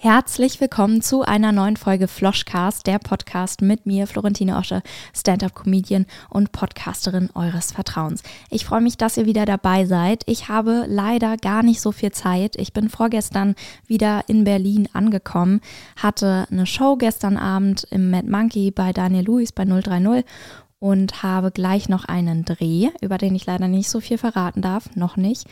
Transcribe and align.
Herzlich 0.00 0.60
willkommen 0.60 1.02
zu 1.02 1.22
einer 1.22 1.50
neuen 1.50 1.76
Folge 1.76 2.06
Floschcast, 2.06 2.86
der 2.86 3.00
Podcast 3.00 3.62
mit 3.62 3.84
mir, 3.84 4.06
Florentine 4.06 4.56
Osche, 4.56 4.80
Stand-up-Comedian 5.12 6.06
und 6.30 6.52
Podcasterin 6.52 7.30
eures 7.34 7.72
Vertrauens. 7.72 8.22
Ich 8.48 8.64
freue 8.64 8.80
mich, 8.80 8.96
dass 8.96 9.16
ihr 9.16 9.26
wieder 9.26 9.44
dabei 9.44 9.86
seid. 9.86 10.22
Ich 10.26 10.48
habe 10.48 10.84
leider 10.86 11.36
gar 11.36 11.64
nicht 11.64 11.80
so 11.80 11.90
viel 11.90 12.12
Zeit. 12.12 12.54
Ich 12.60 12.72
bin 12.72 12.90
vorgestern 12.90 13.56
wieder 13.88 14.22
in 14.28 14.44
Berlin 14.44 14.88
angekommen, 14.92 15.60
hatte 15.96 16.46
eine 16.48 16.66
Show 16.66 16.94
gestern 16.94 17.36
Abend 17.36 17.84
im 17.90 18.12
Mad 18.12 18.30
Monkey 18.30 18.70
bei 18.70 18.92
Daniel 18.92 19.24
Lewis 19.24 19.50
bei 19.50 19.64
030 19.64 20.24
und 20.78 21.24
habe 21.24 21.50
gleich 21.50 21.88
noch 21.88 22.04
einen 22.04 22.44
Dreh, 22.44 22.90
über 23.00 23.18
den 23.18 23.34
ich 23.34 23.46
leider 23.46 23.66
nicht 23.66 23.90
so 23.90 23.98
viel 23.98 24.16
verraten 24.16 24.62
darf, 24.62 24.94
noch 24.94 25.16
nicht. 25.16 25.46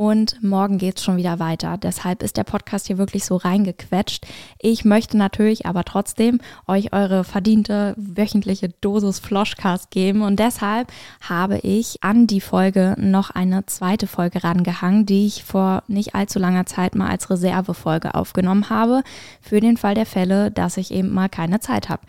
Und 0.00 0.40
morgen 0.44 0.78
geht 0.78 0.98
es 0.98 1.04
schon 1.04 1.16
wieder 1.16 1.40
weiter. 1.40 1.76
Deshalb 1.76 2.22
ist 2.22 2.36
der 2.36 2.44
Podcast 2.44 2.86
hier 2.86 2.98
wirklich 2.98 3.24
so 3.24 3.34
reingequetscht. 3.34 4.24
Ich 4.60 4.84
möchte 4.84 5.16
natürlich 5.16 5.66
aber 5.66 5.82
trotzdem 5.82 6.40
euch 6.68 6.92
eure 6.92 7.24
verdiente 7.24 7.96
wöchentliche 7.96 8.68
Dosis 8.68 9.18
Floschcast 9.18 9.90
geben. 9.90 10.22
Und 10.22 10.38
deshalb 10.38 10.92
habe 11.20 11.58
ich 11.64 11.96
an 12.00 12.28
die 12.28 12.40
Folge 12.40 12.94
noch 12.96 13.30
eine 13.30 13.66
zweite 13.66 14.06
Folge 14.06 14.44
rangehangen, 14.44 15.04
die 15.04 15.26
ich 15.26 15.42
vor 15.42 15.82
nicht 15.88 16.14
allzu 16.14 16.38
langer 16.38 16.66
Zeit 16.66 16.94
mal 16.94 17.08
als 17.08 17.28
Reservefolge 17.28 18.14
aufgenommen 18.14 18.70
habe. 18.70 19.02
Für 19.40 19.58
den 19.58 19.76
Fall 19.76 19.96
der 19.96 20.06
Fälle, 20.06 20.52
dass 20.52 20.76
ich 20.76 20.92
eben 20.92 21.12
mal 21.12 21.28
keine 21.28 21.58
Zeit 21.58 21.88
habe. 21.88 22.02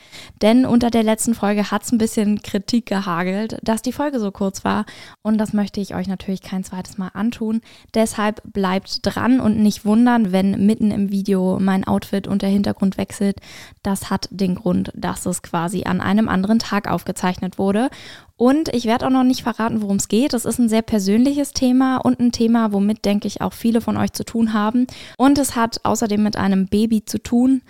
Denn 0.44 0.67
unter 0.67 0.92
der 0.92 1.02
letzten 1.02 1.34
Folge 1.34 1.72
hat 1.72 1.86
es 1.86 1.92
ein 1.92 1.98
bisschen 1.98 2.44
Kritik 2.44 2.86
gehagelt, 2.86 3.58
dass 3.64 3.81
die 3.81 3.94
Folge 3.94 4.20
so 4.20 4.30
kurz 4.30 4.64
war. 4.64 4.86
Und 5.23 5.40
das 5.40 5.53
möchte 5.53 5.81
ich 5.81 5.95
euch 5.95 6.08
natürlich 6.08 6.44
kein 6.44 6.64
zweites 6.64 7.00
Mal 7.00 7.09
antun. 7.16 7.62
Deshalb 7.94 8.42
bleibt 8.44 9.00
dran 9.04 9.40
und 9.40 9.58
nicht 9.58 9.86
wundern, 9.86 10.32
wenn 10.32 10.66
mitten 10.66 10.92
im 10.92 11.12
Video 11.12 11.58
mein 11.60 11.86
Outfit 11.86 12.28
und 12.28 12.42
der 12.42 12.50
Hintergrund 12.50 12.98
wechselt. 12.98 13.38
Das 13.84 14.10
hat 14.10 14.28
den 14.32 14.56
Grund, 14.56 14.92
dass 14.96 15.26
es 15.26 15.42
quasi 15.42 15.84
an 15.84 16.02
einem 16.02 16.30
anderen 16.30 16.59
Tag 16.59 16.90
aufgezeichnet 16.90 17.58
wurde. 17.58 17.90
Und 18.38 18.73
ich 18.73 18.86
werde 18.86 19.06
auch 19.06 19.12
noch 19.12 19.23
nicht 19.23 19.44
verraten, 19.44 19.81
worum 19.81 19.98
es 19.98 20.08
geht. 20.08 20.34
Es 20.34 20.45
ist 20.45 20.59
ein 20.59 20.70
sehr 20.70 20.81
persönliches 20.81 21.52
Thema 21.52 21.98
und 21.98 22.20
ein 22.20 22.31
Thema, 22.31 22.72
womit, 22.72 23.03
denke 23.06 23.28
ich, 23.28 23.42
auch 23.42 23.53
viele 23.53 23.81
von 23.81 23.98
euch 23.98 24.14
zu 24.14 24.23
tun 24.23 24.53
haben. 24.53 24.88
Und 25.18 25.38
es 25.38 25.56
hat 25.56 25.81
außerdem 25.84 26.23
mit 26.23 26.38
einem 26.38 26.68
Baby 26.68 27.03
zu 27.03 27.22
tun 27.22 27.62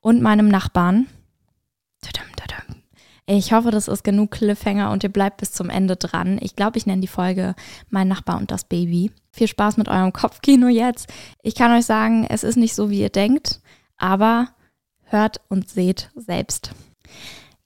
und 0.00 0.20
meinem 0.20 0.48
Nachbarn. 0.48 1.06
Ich 3.30 3.52
hoffe, 3.52 3.70
das 3.70 3.88
ist 3.88 4.04
genug 4.04 4.30
Cliffhanger 4.30 4.90
und 4.90 5.02
ihr 5.02 5.12
bleibt 5.12 5.36
bis 5.36 5.52
zum 5.52 5.68
Ende 5.68 5.96
dran. 5.96 6.38
Ich 6.40 6.56
glaube, 6.56 6.78
ich 6.78 6.86
nenne 6.86 7.02
die 7.02 7.08
Folge 7.08 7.54
Mein 7.90 8.08
Nachbar 8.08 8.38
und 8.38 8.50
das 8.50 8.64
Baby. 8.64 9.10
Viel 9.32 9.48
Spaß 9.48 9.76
mit 9.76 9.86
eurem 9.86 10.14
Kopfkino 10.14 10.68
jetzt. 10.68 11.12
Ich 11.42 11.54
kann 11.54 11.76
euch 11.76 11.84
sagen, 11.84 12.26
es 12.30 12.42
ist 12.42 12.56
nicht 12.56 12.74
so, 12.74 12.88
wie 12.88 13.02
ihr 13.02 13.10
denkt, 13.10 13.60
aber 13.98 14.48
hört 15.02 15.42
und 15.48 15.68
seht 15.68 16.10
selbst. 16.14 16.70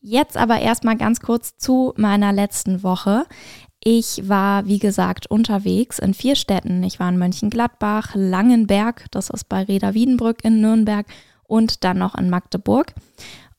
Jetzt 0.01 0.37
aber 0.37 0.59
erstmal 0.59 0.97
ganz 0.97 1.21
kurz 1.21 1.57
zu 1.59 1.95
meiner 1.97 2.33
letzten 2.33 2.83
Woche. 2.83 3.25
Ich 3.79 4.29
war, 4.29 4.67
wie 4.67 4.81
gesagt, 4.81 5.29
unterwegs 5.29 6.01
in 6.01 6.13
vier 6.13 6.35
Städten. 6.35 6.83
Ich 6.83 6.99
war 6.99 7.09
in 7.09 7.19
Mönchengladbach, 7.19 8.17
Langenberg, 8.17 9.07
das 9.13 9.31
ist 9.31 9.49
bei 9.49 9.63
Reda 9.63 9.95
Wiedenbrück 9.95 10.45
in 10.45 10.61
Nürnberg 10.61 11.07
und 11.45 11.85
dann 11.85 11.99
noch 11.99 12.17
in 12.17 12.31
Magdeburg. 12.31 12.95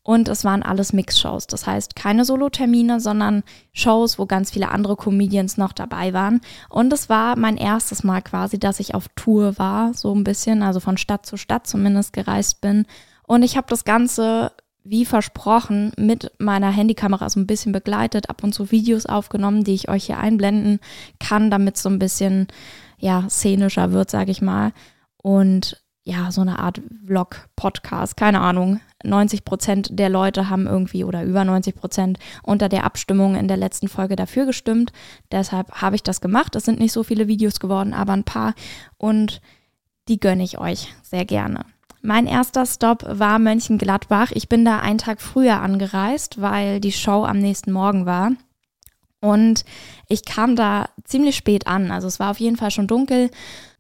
Und 0.04 0.28
es 0.28 0.44
waren 0.44 0.64
alles 0.64 0.92
Mix-Shows. 0.92 1.48
Das 1.48 1.66
heißt, 1.66 1.96
keine 1.96 2.26
Solo-Termine, 2.26 3.00
sondern 3.00 3.44
Shows, 3.72 4.20
wo 4.20 4.26
ganz 4.26 4.52
viele 4.52 4.70
andere 4.70 4.98
Comedians 4.98 5.58
noch 5.58 5.72
dabei 5.72 6.12
waren. 6.12 6.42
Und 6.70 6.92
es 6.92 7.08
war 7.08 7.38
mein 7.40 7.56
erstes 7.56 8.04
Mal 8.04 8.22
quasi, 8.22 8.60
dass 8.60 8.82
ich 8.82 8.96
auf 8.96 9.08
Tour 9.16 9.58
war, 9.58 9.94
so 9.94 10.14
ein 10.14 10.26
bisschen, 10.26 10.62
also 10.62 10.82
von 10.82 10.98
Stadt 10.98 11.26
zu 11.26 11.38
Stadt 11.38 11.68
zumindest 11.68 12.12
gereist 12.12 12.60
bin. 12.60 12.86
Und 13.26 13.44
ich 13.44 13.56
habe 13.56 13.68
das 13.70 13.86
Ganze, 13.86 14.52
wie 14.84 15.06
versprochen, 15.06 15.94
mit 15.98 16.34
meiner 16.38 16.70
Handykamera 16.70 17.30
so 17.30 17.40
ein 17.40 17.48
bisschen 17.48 17.72
begleitet, 17.72 18.30
ab 18.30 18.44
und 18.44 18.54
zu 18.54 18.72
Videos 18.72 19.06
aufgenommen, 19.06 19.64
die 19.64 19.74
ich 19.74 19.88
euch 19.88 20.08
hier 20.08 20.18
einblenden 20.18 20.82
kann, 21.22 21.50
damit 21.50 21.78
es 21.78 21.84
so 21.84 21.88
ein 21.88 22.00
bisschen, 22.00 22.48
ja, 22.98 23.30
szenischer 23.30 23.94
wird, 23.94 24.12
sage 24.12 24.32
ich 24.32 24.42
mal. 24.42 24.74
Und 25.16 25.82
ja, 26.06 26.32
so 26.32 26.42
eine 26.42 26.60
Art 26.60 26.82
Vlog-Podcast, 27.06 28.18
keine 28.18 28.42
Ahnung. 28.42 28.82
90 29.04 29.46
Prozent 29.46 30.00
der 30.00 30.10
Leute 30.10 30.50
haben 30.50 30.68
irgendwie 30.68 31.04
oder 31.04 31.24
über 31.24 31.46
90 31.46 31.76
Prozent 31.76 32.20
unter 32.42 32.68
der 32.68 32.84
Abstimmung 32.84 33.36
in 33.36 33.48
der 33.48 33.58
letzten 33.58 33.88
Folge 33.88 34.16
dafür 34.16 34.46
gestimmt. 34.46 34.92
Deshalb 35.32 35.82
habe 35.82 35.96
ich 35.96 36.04
das 36.04 36.20
gemacht. 36.20 36.56
Es 36.56 36.66
sind 36.66 36.80
nicht 36.80 36.92
so 36.92 37.04
viele 37.04 37.28
Videos 37.28 37.60
geworden, 37.60 37.94
aber 37.94 38.14
ein 38.14 38.26
paar 38.26 38.54
und 38.98 39.42
die 40.10 40.20
gönne 40.20 40.44
ich 40.44 40.58
euch 40.58 40.94
sehr 41.04 41.24
gerne. 41.24 41.66
Mein 42.02 42.28
erster 42.28 42.66
Stop 42.66 43.06
war 43.08 43.40
Mönchengladbach. 43.40 44.32
Ich 44.34 44.50
bin 44.50 44.66
da 44.66 44.80
einen 44.80 44.98
Tag 44.98 45.22
früher 45.22 45.62
angereist, 45.62 46.42
weil 46.42 46.82
die 46.82 46.92
Show 46.92 47.24
am 47.24 47.40
nächsten 47.40 47.72
Morgen 47.72 48.06
war. 48.06 48.34
Und 49.22 49.64
ich 50.10 50.26
kam 50.26 50.58
da 50.58 50.90
ziemlich 51.06 51.38
spät 51.38 51.66
an. 51.66 51.92
Also 51.92 52.08
es 52.08 52.20
war 52.20 52.32
auf 52.32 52.42
jeden 52.42 52.58
Fall 52.58 52.72
schon 52.72 52.88
dunkel. 52.88 53.32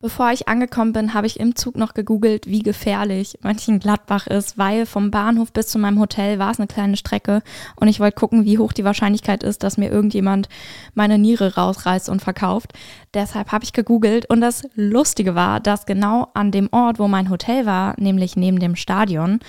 Bevor 0.03 0.34
ich 0.34 0.50
angekommen 0.50 0.91
bin, 0.91 1.14
habe 1.14 1.28
ich 1.28 1.40
im 1.40 1.56
Zug 1.56 1.78
noch 1.78 1.94
gegoogelt, 1.94 2.46
wie 2.46 2.62
gefährlich 2.62 3.40
Mönchengladbach 3.41 4.28
ist, 4.28 4.58
weil 4.58 4.86
vom 4.86 5.12
Bahnhof 5.12 5.53
bis 5.53 5.68
zu 5.68 5.80
meinem 5.80 5.97
Hotel 5.97 6.40
war 6.40 6.52
es 6.52 6.59
eine 6.59 6.68
kleine 6.68 6.97
Strecke 6.97 7.41
und 7.78 7.88
ich 7.88 8.02
wollte 8.02 8.19
gucken, 8.19 8.44
wie 8.44 8.58
hoch 8.58 8.74
die 8.74 8.84
Wahrscheinlichkeit 8.84 9.44
ist, 9.44 9.64
dass 9.64 9.78
mir 9.78 9.90
irgendjemand 9.90 10.50
meine 10.94 11.18
Niere 11.18 11.56
rausreißt 11.56 12.09
und 12.09 12.22
verkauft. 12.22 12.74
Deshalb 13.14 13.53
habe 13.53 13.64
ich 13.64 13.72
gegoogelt 13.72 14.30
und 14.30 14.41
das 14.41 14.64
Lustige 14.75 15.36
war, 15.36 15.62
dass 15.62 15.86
genau 15.86 16.28
an 16.34 16.52
dem 16.52 16.68
Ort, 16.74 17.00
wo 17.00 17.08
mein 17.08 17.30
Hotel 17.30 17.66
war, 17.66 17.96
nämlich 17.97 18.35
neben 18.35 18.59
dem 18.59 18.75
Stadion, 18.75 19.40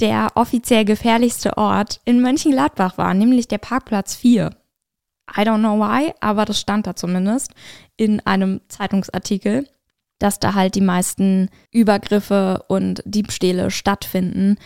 der 0.00 0.32
offiziell 0.34 0.84
gefährlichste 0.84 1.56
Ort 1.56 2.00
in 2.04 2.20
Mönchengladbach 2.20 2.98
war, 2.98 3.14
nämlich 3.14 3.46
der 3.46 3.58
Parkplatz 3.58 4.16
4. 4.16 4.50
I 5.36 5.42
don't 5.42 5.58
know 5.58 5.78
why, 5.78 6.12
aber 6.18 6.46
das 6.46 6.58
stand 6.58 6.88
da 6.88 6.96
zumindest 6.96 7.52
in 7.96 8.18
einem 8.26 8.60
Zeitungsartikel, 8.66 9.68
dass 10.20 10.38
da 10.38 10.54
halt 10.54 10.76
die 10.76 10.80
meisten 10.80 11.48
Übergriffe 11.72 12.62
und 12.68 13.02
Diebstähle 13.04 13.72
stattfinden. 13.72 14.56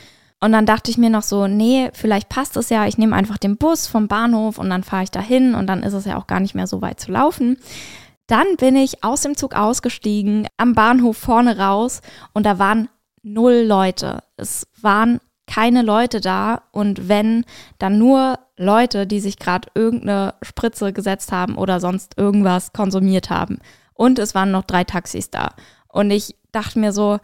Und 0.41 0.53
dann 0.53 0.67
dachte 0.67 0.91
ich 0.91 0.99
mir 0.99 1.09
noch 1.09 1.23
so, 1.23 1.47
nee, 1.47 1.89
vielleicht 1.95 2.29
passt 2.29 2.59
es 2.59 2.69
ja, 2.69 2.87
ich 2.87 2.99
nehme 2.99 3.17
einfach 3.17 3.39
den 3.39 3.57
Bus 3.57 3.87
vom 3.87 4.09
Bahnhof 4.09 4.59
und 4.59 4.69
dann 4.69 4.83
fahre 4.85 5.05
ich 5.05 5.11
da 5.11 5.21
hin 5.21 5.55
und 5.55 5.67
dann 5.67 5.83
ist 5.83 5.95
es 5.95 6.05
ja 6.05 6.19
auch 6.19 6.27
gar 6.27 6.41
nicht 6.41 6.55
mehr 6.55 6.67
so 6.67 6.83
weit 6.83 7.01
zu 7.01 7.11
laufen. 7.13 7.57
Dann 8.27 8.57
bin 8.59 8.77
ich 8.77 9.03
aus 9.03 9.23
dem 9.23 9.37
Zug 9.37 9.55
ausgestiegen, 9.55 10.47
am 10.59 10.75
Bahnhof 10.75 11.17
vorne 11.17 11.57
raus 11.59 12.03
und 12.35 12.45
da 12.45 12.59
waren 12.59 12.91
null 13.23 13.65
Leute. 13.67 14.23
Es 14.37 14.67
waren 14.83 15.21
keine 15.47 15.83
Leute 15.83 16.21
da 16.21 16.63
und 16.73 17.09
wenn, 17.09 17.45
dann 17.79 17.99
nur 17.99 18.39
Leute, 18.57 19.07
die 19.07 19.21
sich 19.21 19.39
gerade 19.39 19.69
irgendeine 19.75 20.35
Spritze 20.43 20.93
gesetzt 20.93 21.33
haben 21.33 21.57
oder 21.57 21.81
sonst 21.81 22.19
irgendwas 22.19 22.73
konsumiert 22.73 23.31
haben. 23.31 23.59
Und 23.95 24.19
es 24.19 24.35
waren 24.35 24.51
noch 24.51 24.65
drei 24.65 24.85
Taxis 24.85 25.31
da. 25.31 25.55
Und 25.89 26.11
ich 26.11 26.37
dachte 26.53 26.79
mir 26.79 26.93
so, 26.93 27.19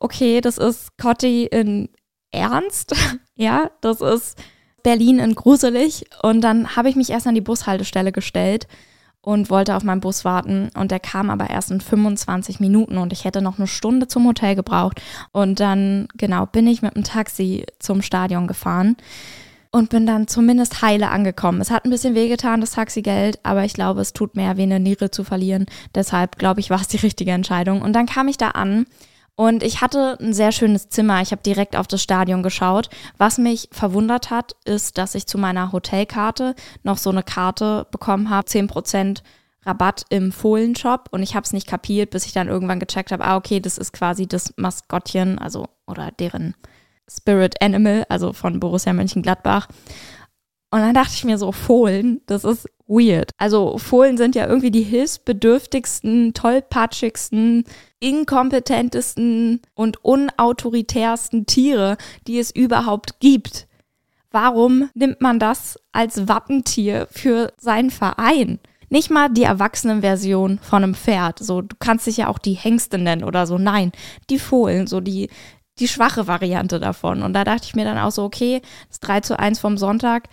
okay, 0.00 0.40
das 0.40 0.58
ist 0.58 0.96
Cotti 0.98 1.46
in 1.46 1.88
Ernst. 2.30 2.94
ja, 3.34 3.70
das 3.80 4.00
ist 4.00 4.38
Berlin 4.82 5.18
in 5.18 5.34
gruselig. 5.34 6.06
Und 6.22 6.40
dann 6.40 6.76
habe 6.76 6.88
ich 6.88 6.96
mich 6.96 7.10
erst 7.10 7.26
an 7.26 7.34
die 7.34 7.40
Bushaltestelle 7.40 8.12
gestellt 8.12 8.66
und 9.20 9.50
wollte 9.50 9.74
auf 9.74 9.82
meinen 9.82 10.00
Bus 10.00 10.24
warten. 10.24 10.70
Und 10.74 10.90
der 10.90 11.00
kam 11.00 11.30
aber 11.30 11.50
erst 11.50 11.70
in 11.70 11.80
25 11.80 12.60
Minuten 12.60 12.96
und 12.96 13.12
ich 13.12 13.24
hätte 13.24 13.42
noch 13.42 13.58
eine 13.58 13.66
Stunde 13.66 14.06
zum 14.06 14.26
Hotel 14.26 14.54
gebraucht. 14.54 15.02
Und 15.32 15.60
dann, 15.60 16.08
genau, 16.16 16.46
bin 16.46 16.66
ich 16.66 16.80
mit 16.80 16.94
dem 16.94 17.04
Taxi 17.04 17.66
zum 17.78 18.02
Stadion 18.02 18.46
gefahren 18.46 18.96
und 19.76 19.90
bin 19.90 20.06
dann 20.06 20.26
zumindest 20.26 20.80
heile 20.80 21.10
angekommen. 21.10 21.60
Es 21.60 21.70
hat 21.70 21.84
ein 21.84 21.90
bisschen 21.90 22.14
wehgetan, 22.14 22.62
das 22.62 22.70
Taxigeld, 22.70 23.38
aber 23.42 23.64
ich 23.64 23.74
glaube, 23.74 24.00
es 24.00 24.14
tut 24.14 24.34
mehr, 24.34 24.56
wie 24.56 24.62
eine 24.62 24.80
Niere 24.80 25.10
zu 25.10 25.22
verlieren. 25.22 25.66
Deshalb, 25.94 26.38
glaube 26.38 26.60
ich, 26.60 26.70
war 26.70 26.80
es 26.80 26.88
die 26.88 26.96
richtige 26.96 27.32
Entscheidung. 27.32 27.82
Und 27.82 27.92
dann 27.92 28.06
kam 28.06 28.26
ich 28.26 28.38
da 28.38 28.52
an 28.52 28.86
und 29.34 29.62
ich 29.62 29.82
hatte 29.82 30.16
ein 30.18 30.32
sehr 30.32 30.50
schönes 30.50 30.88
Zimmer. 30.88 31.20
Ich 31.20 31.30
habe 31.30 31.42
direkt 31.42 31.76
auf 31.76 31.86
das 31.86 32.02
Stadion 32.02 32.42
geschaut. 32.42 32.88
Was 33.18 33.36
mich 33.36 33.68
verwundert 33.70 34.30
hat, 34.30 34.56
ist, 34.64 34.96
dass 34.96 35.14
ich 35.14 35.26
zu 35.26 35.36
meiner 35.36 35.72
Hotelkarte 35.72 36.54
noch 36.82 36.96
so 36.96 37.10
eine 37.10 37.22
Karte 37.22 37.86
bekommen 37.90 38.30
habe, 38.30 38.48
10% 38.48 39.18
Rabatt 39.66 40.04
im 40.08 40.32
Fohlenshop 40.32 41.08
und 41.10 41.22
ich 41.22 41.34
habe 41.34 41.44
es 41.44 41.52
nicht 41.52 41.66
kapiert, 41.66 42.10
bis 42.10 42.24
ich 42.24 42.32
dann 42.32 42.48
irgendwann 42.48 42.80
gecheckt 42.80 43.12
habe, 43.12 43.24
ah 43.24 43.36
okay, 43.36 43.60
das 43.60 43.76
ist 43.76 43.92
quasi 43.92 44.26
das 44.26 44.54
Maskottchen, 44.56 45.38
also 45.38 45.66
oder 45.86 46.12
deren 46.12 46.54
Spirit 47.10 47.60
Animal, 47.62 48.04
also 48.08 48.32
von 48.32 48.60
Borussia 48.60 48.92
Mönchengladbach. 48.92 49.68
Und 50.70 50.80
dann 50.80 50.94
dachte 50.94 51.12
ich 51.14 51.24
mir 51.24 51.38
so, 51.38 51.52
Fohlen, 51.52 52.20
das 52.26 52.44
ist 52.44 52.68
weird. 52.86 53.30
Also 53.38 53.78
Fohlen 53.78 54.16
sind 54.16 54.34
ja 54.34 54.46
irgendwie 54.46 54.70
die 54.70 54.82
hilfsbedürftigsten, 54.82 56.34
tollpatschigsten, 56.34 57.64
inkompetentesten 58.00 59.60
und 59.74 60.04
unautoritärsten 60.04 61.46
Tiere, 61.46 61.96
die 62.26 62.38
es 62.38 62.50
überhaupt 62.50 63.20
gibt. 63.20 63.68
Warum 64.30 64.90
nimmt 64.94 65.20
man 65.20 65.38
das 65.38 65.78
als 65.92 66.28
Wappentier 66.28 67.08
für 67.10 67.52
seinen 67.58 67.90
Verein? 67.90 68.58
Nicht 68.88 69.10
mal 69.10 69.28
die 69.30 69.44
Erwachsenenversion 69.44 70.58
von 70.58 70.82
einem 70.82 70.94
Pferd. 70.94 71.38
So, 71.38 71.62
du 71.62 71.74
kannst 71.78 72.06
dich 72.06 72.18
ja 72.18 72.28
auch 72.28 72.38
die 72.38 72.52
Hengste 72.52 72.98
nennen 72.98 73.24
oder 73.24 73.46
so. 73.46 73.58
Nein, 73.58 73.92
die 74.30 74.38
Fohlen, 74.38 74.86
so 74.86 75.00
die 75.00 75.28
die 75.78 75.88
schwache 75.88 76.26
Variante 76.26 76.80
davon. 76.80 77.22
Und 77.22 77.32
da 77.32 77.44
dachte 77.44 77.66
ich 77.66 77.74
mir 77.74 77.84
dann 77.84 77.98
auch 77.98 78.10
so, 78.10 78.24
okay, 78.24 78.62
das 78.88 79.00
3 79.00 79.20
zu 79.20 79.38
1 79.38 79.58
vom 79.58 79.78
Sonntag, 79.78 80.24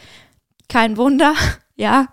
kein 0.69 0.97
Wunder, 0.97 1.33
ja. 1.75 2.07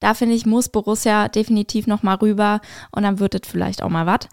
Da 0.00 0.14
finde 0.14 0.34
ich, 0.34 0.46
muss 0.46 0.68
Borussia 0.68 1.28
definitiv 1.28 1.86
nochmal 1.86 2.16
rüber 2.16 2.60
und 2.90 3.04
dann 3.04 3.20
wird 3.20 3.36
es 3.36 3.48
vielleicht 3.48 3.82
auch 3.82 3.88
mal 3.88 4.06
was. 4.06 4.28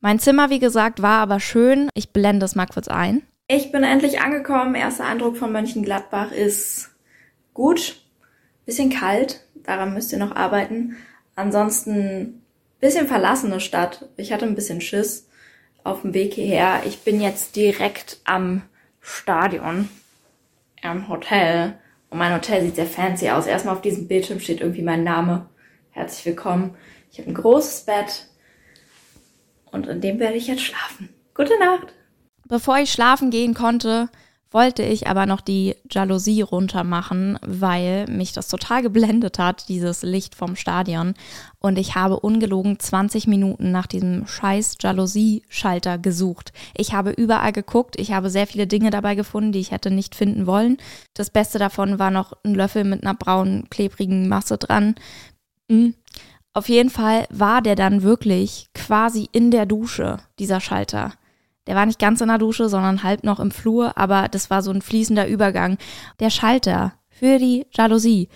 Mein 0.00 0.18
Zimmer, 0.18 0.50
wie 0.50 0.58
gesagt, 0.58 1.00
war 1.00 1.20
aber 1.20 1.40
schön. 1.40 1.88
Ich 1.94 2.12
blende 2.12 2.44
es 2.44 2.54
mal 2.54 2.66
kurz 2.66 2.88
ein. 2.88 3.22
Ich 3.48 3.72
bin 3.72 3.84
endlich 3.84 4.20
angekommen. 4.20 4.74
Erster 4.74 5.06
Eindruck 5.06 5.38
von 5.38 5.50
Mönchengladbach 5.50 6.30
ist 6.30 6.90
gut. 7.54 8.02
Bisschen 8.66 8.90
kalt. 8.90 9.40
Daran 9.54 9.94
müsst 9.94 10.12
ihr 10.12 10.18
noch 10.18 10.36
arbeiten. 10.36 10.96
Ansonsten 11.36 12.42
bisschen 12.80 13.08
verlassene 13.08 13.60
Stadt. 13.60 14.10
Ich 14.18 14.30
hatte 14.30 14.44
ein 14.44 14.54
bisschen 14.54 14.82
Schiss 14.82 15.26
auf 15.84 16.00
dem 16.00 16.14
Weg 16.14 16.34
hierher. 16.34 16.82
Ich 16.86 17.00
bin 17.00 17.20
jetzt 17.20 17.54
direkt 17.54 18.18
am 18.24 18.62
Stadion, 19.00 19.88
am 20.82 21.08
Hotel. 21.08 21.78
Und 22.10 22.18
mein 22.18 22.34
Hotel 22.34 22.62
sieht 22.62 22.76
sehr 22.76 22.86
fancy 22.86 23.30
aus. 23.30 23.46
Erstmal 23.46 23.76
auf 23.76 23.82
diesem 23.82 24.08
Bildschirm 24.08 24.40
steht 24.40 24.60
irgendwie 24.60 24.82
mein 24.82 25.04
Name. 25.04 25.48
Herzlich 25.90 26.24
willkommen. 26.26 26.74
Ich 27.12 27.18
habe 27.18 27.30
ein 27.30 27.34
großes 27.34 27.84
Bett 27.84 28.26
und 29.70 29.86
in 29.86 30.00
dem 30.00 30.18
werde 30.18 30.36
ich 30.36 30.48
jetzt 30.48 30.62
schlafen. 30.62 31.10
Gute 31.34 31.58
Nacht. 31.58 31.92
Bevor 32.48 32.78
ich 32.78 32.90
schlafen 32.90 33.30
gehen 33.30 33.54
konnte, 33.54 34.08
wollte 34.54 34.84
ich 34.84 35.08
aber 35.08 35.26
noch 35.26 35.40
die 35.40 35.74
Jalousie 35.90 36.40
runter 36.40 36.84
machen, 36.84 37.38
weil 37.44 38.06
mich 38.06 38.32
das 38.32 38.46
total 38.46 38.82
geblendet 38.82 39.40
hat, 39.40 39.68
dieses 39.68 40.02
Licht 40.02 40.36
vom 40.36 40.54
Stadion. 40.54 41.14
Und 41.58 41.76
ich 41.76 41.96
habe 41.96 42.20
ungelogen 42.20 42.78
20 42.78 43.26
Minuten 43.26 43.72
nach 43.72 43.88
diesem 43.88 44.28
scheiß 44.28 44.76
Jalousie-Schalter 44.80 45.98
gesucht. 45.98 46.52
Ich 46.76 46.94
habe 46.94 47.10
überall 47.10 47.50
geguckt, 47.50 47.98
ich 47.98 48.12
habe 48.12 48.30
sehr 48.30 48.46
viele 48.46 48.68
Dinge 48.68 48.90
dabei 48.90 49.16
gefunden, 49.16 49.50
die 49.50 49.58
ich 49.58 49.72
hätte 49.72 49.90
nicht 49.90 50.14
finden 50.14 50.46
wollen. 50.46 50.76
Das 51.14 51.30
Beste 51.30 51.58
davon 51.58 51.98
war 51.98 52.12
noch 52.12 52.32
ein 52.44 52.54
Löffel 52.54 52.84
mit 52.84 53.02
einer 53.02 53.14
braunen, 53.14 53.68
klebrigen 53.70 54.28
Masse 54.28 54.56
dran. 54.56 54.94
Mhm. 55.68 55.94
Auf 56.52 56.68
jeden 56.68 56.90
Fall 56.90 57.26
war 57.30 57.60
der 57.60 57.74
dann 57.74 58.04
wirklich 58.04 58.68
quasi 58.72 59.28
in 59.32 59.50
der 59.50 59.66
Dusche, 59.66 60.18
dieser 60.38 60.60
Schalter. 60.60 61.12
Der 61.66 61.76
war 61.76 61.86
nicht 61.86 61.98
ganz 61.98 62.20
in 62.20 62.28
der 62.28 62.38
Dusche, 62.38 62.68
sondern 62.68 63.02
halb 63.02 63.24
noch 63.24 63.40
im 63.40 63.50
Flur, 63.50 63.96
aber 63.96 64.28
das 64.28 64.50
war 64.50 64.62
so 64.62 64.70
ein 64.70 64.82
fließender 64.82 65.26
Übergang. 65.26 65.78
Der 66.20 66.30
Schalter 66.30 66.94
für 67.08 67.38
die 67.38 67.66
Jalousie 67.72 68.28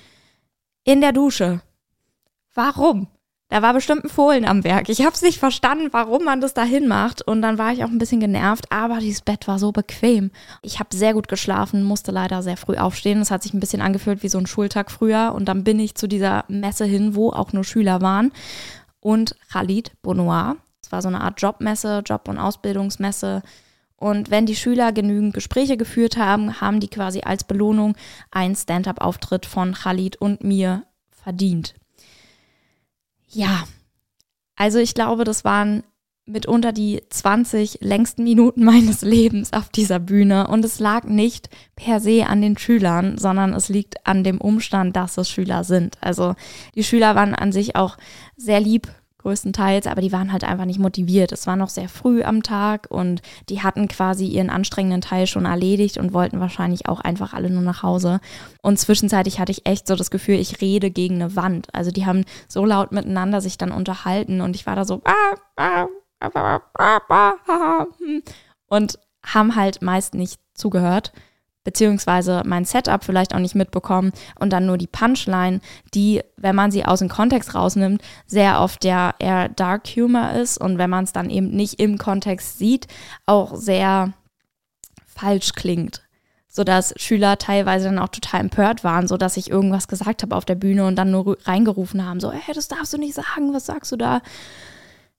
in 0.85 1.01
der 1.01 1.13
Dusche. 1.13 1.61
Warum? 2.55 3.09
Da 3.51 3.63
war 3.63 3.73
bestimmt 3.73 4.05
ein 4.05 4.11
Fohlen 4.11 4.45
am 4.45 4.63
Werk. 4.63 4.91
Ich 4.91 5.01
habe 5.01 5.15
es 5.15 5.23
nicht 5.23 5.39
verstanden, 5.39 5.89
warum 5.91 6.25
man 6.25 6.43
das 6.43 6.53
dahin 6.53 6.87
macht. 6.87 7.23
Und 7.23 7.41
dann 7.41 7.57
war 7.57 7.73
ich 7.73 7.83
auch 7.83 7.89
ein 7.89 7.99
bisschen 7.99 8.21
genervt, 8.21 8.71
aber 8.71 8.99
dieses 8.99 9.23
Bett 9.23 9.49
war 9.49 9.59
so 9.59 9.73
bequem. 9.73 10.31
Ich 10.61 10.79
habe 10.79 10.95
sehr 10.95 11.15
gut 11.15 11.29
geschlafen, 11.29 11.83
musste 11.83 12.13
leider 12.13 12.43
sehr 12.43 12.59
früh 12.59 12.77
aufstehen. 12.77 13.23
Es 13.23 13.31
hat 13.31 13.43
sich 13.43 13.55
ein 13.55 13.61
bisschen 13.61 13.81
angefühlt 13.81 14.23
wie 14.23 14.29
so 14.29 14.37
ein 14.37 14.47
Schultag 14.47 14.91
früher. 14.91 15.33
Und 15.35 15.47
dann 15.47 15.65
bin 15.65 15.81
ich 15.81 15.95
zu 15.95 16.07
dieser 16.07 16.45
Messe 16.49 16.85
hin, 16.85 17.15
wo 17.15 17.31
auch 17.31 17.55
nur 17.55 17.65
Schüler 17.65 18.03
waren. 18.03 18.33
Und 19.01 19.35
Khalid 19.51 19.93
Bonoir, 20.03 20.57
es 20.83 20.93
war 20.93 21.03
so 21.03 21.09
eine 21.09 21.21
Art 21.21 21.41
Jobmesse, 21.41 22.03
Job- 22.05 22.29
und 22.29 22.39
Ausbildungsmesse. 22.39 23.43
Und 23.97 24.31
wenn 24.31 24.47
die 24.47 24.57
Schüler 24.57 24.93
genügend 24.93 25.35
Gespräche 25.35 25.77
geführt 25.77 26.17
haben, 26.17 26.61
haben 26.61 26.81
die 26.81 26.89
quasi 26.89 27.23
als 27.23 27.45
Belohnung 27.45 27.97
einen 28.31 28.55
Stand-up-Auftritt 28.55 29.45
von 29.45 29.75
Khalid 29.75 30.17
und 30.17 30.45
mir 30.45 30.85
verdient. 31.11 31.75
Ja, 33.27 33.65
also 34.57 34.79
ich 34.79 34.95
glaube, 34.95 35.25
das 35.25 35.45
waren 35.45 35.83
mitunter 36.29 36.73
die 36.73 37.03
20 37.09 37.79
längsten 37.81 38.23
Minuten 38.23 38.65
meines 38.65 39.03
Lebens 39.03 39.53
auf 39.53 39.69
dieser 39.69 39.99
Bühne. 39.99 40.47
Und 40.47 40.65
es 40.65 40.79
lag 40.79 41.05
nicht 41.05 41.49
per 41.75 42.01
se 42.01 42.27
an 42.27 42.41
den 42.41 42.57
Schülern, 42.57 43.19
sondern 43.19 43.53
es 43.53 43.69
liegt 43.69 44.07
an 44.07 44.23
dem 44.23 44.41
Umstand, 44.41 44.95
dass 44.95 45.19
es 45.19 45.29
Schüler 45.29 45.65
sind. 45.65 45.99
Also 46.01 46.35
die 46.75 46.85
Schüler 46.85 47.15
waren 47.15 47.35
an 47.35 47.51
sich 47.51 47.75
auch 47.77 47.97
sehr 48.37 48.61
lieb 48.61 48.89
größtenteils, 49.19 49.87
aber 49.87 50.01
die 50.01 50.13
waren 50.13 50.33
halt 50.33 50.45
einfach 50.45 50.65
nicht 50.65 50.79
motiviert. 50.79 51.33
Es 51.33 51.47
war 51.47 51.57
noch 51.57 51.69
sehr 51.69 51.89
früh 51.89 52.23
am 52.23 52.43
Tag 52.43 52.87
und 52.91 53.21
die 53.49 53.63
hatten 53.63 53.89
quasi 53.89 54.27
ihren 54.27 54.51
anstrengenden 54.51 55.01
Teil 55.01 55.27
schon 55.27 55.45
erledigt 55.45 55.99
und 55.99 56.13
wollten 56.13 56.41
wahrscheinlich 56.41 56.89
auch 56.89 57.01
einfach 57.01 57.35
alle 57.35 57.51
nur 57.51 57.63
nach 57.63 57.83
Hause. 57.83 58.21
Und 58.63 58.79
zwischenzeitlich 58.79 59.39
hatte 59.41 59.53
ich 59.53 59.67
echt 59.67 59.87
so 59.87 59.97
das 59.97 60.11
Gefühl, 60.11 60.37
ich 60.37 60.61
rede 60.61 60.91
gegen 60.91 61.17
eine 61.17 61.37
Wand. 61.37 61.69
Also 61.75 61.91
die 61.91 62.07
haben 62.07 62.25
so 62.49 62.65
laut 62.65 62.93
miteinander 62.93 63.41
sich 63.41 63.59
dann 63.59 63.73
unterhalten 63.73 64.41
und 64.41 64.57
ich 64.57 64.67
war 64.67 64.77
da 64.77 64.85
so 64.85 65.03
und 68.69 68.99
haben 69.25 69.57
halt 69.57 69.83
meist 69.83 70.15
nicht 70.15 70.41
zugehört 70.55 71.13
beziehungsweise 71.65 72.43
mein 72.47 72.65
Setup 72.65 73.05
vielleicht 73.05 73.35
auch 73.35 73.41
nicht 73.41 73.55
mitbekommen 73.55 74.13
und 74.39 74.53
dann 74.53 74.67
nur 74.67 74.79
die 74.79 74.87
Punchline, 74.87 75.61
die, 75.95 76.23
wenn 76.37 76.57
man 76.57 76.71
sie 76.71 76.85
aus 76.85 77.01
dem 77.01 77.09
Kontext 77.09 77.55
rausnimmt, 77.55 78.03
sehr 78.27 78.61
oft 78.61 78.85
der 78.85 79.15
eher 79.19 79.49
Dark 79.49 79.87
Humor 79.89 80.33
ist 80.33 80.59
und 80.59 80.79
wenn 80.79 80.91
man 80.91 81.05
es 81.05 81.13
dann 81.13 81.31
eben 81.31 81.51
nicht 81.51 81.81
im 81.81 81.99
Kontext 81.99 82.59
sieht, 82.59 82.87
auch 83.27 83.55
sehr 83.55 84.15
falsch 85.07 85.53
klingt 85.53 86.03
sodass 86.51 86.93
Schüler 86.97 87.39
teilweise 87.39 87.85
dann 87.85 88.01
auch 88.01 88.09
total 88.09 88.41
empört 88.41 88.83
waren, 88.83 89.07
sodass 89.07 89.37
ich 89.37 89.49
irgendwas 89.49 89.87
gesagt 89.87 90.23
habe 90.23 90.35
auf 90.35 90.45
der 90.45 90.57
Bühne 90.57 90.87
und 90.87 90.97
dann 90.97 91.11
nur 91.11 91.39
reingerufen 91.45 92.05
haben, 92.05 92.19
so, 92.19 92.33
hey, 92.33 92.53
das 92.53 92.67
darfst 92.67 92.93
du 92.93 92.99
nicht 92.99 93.15
sagen, 93.15 93.53
was 93.53 93.67
sagst 93.67 93.93
du 93.93 93.97
da? 93.97 94.23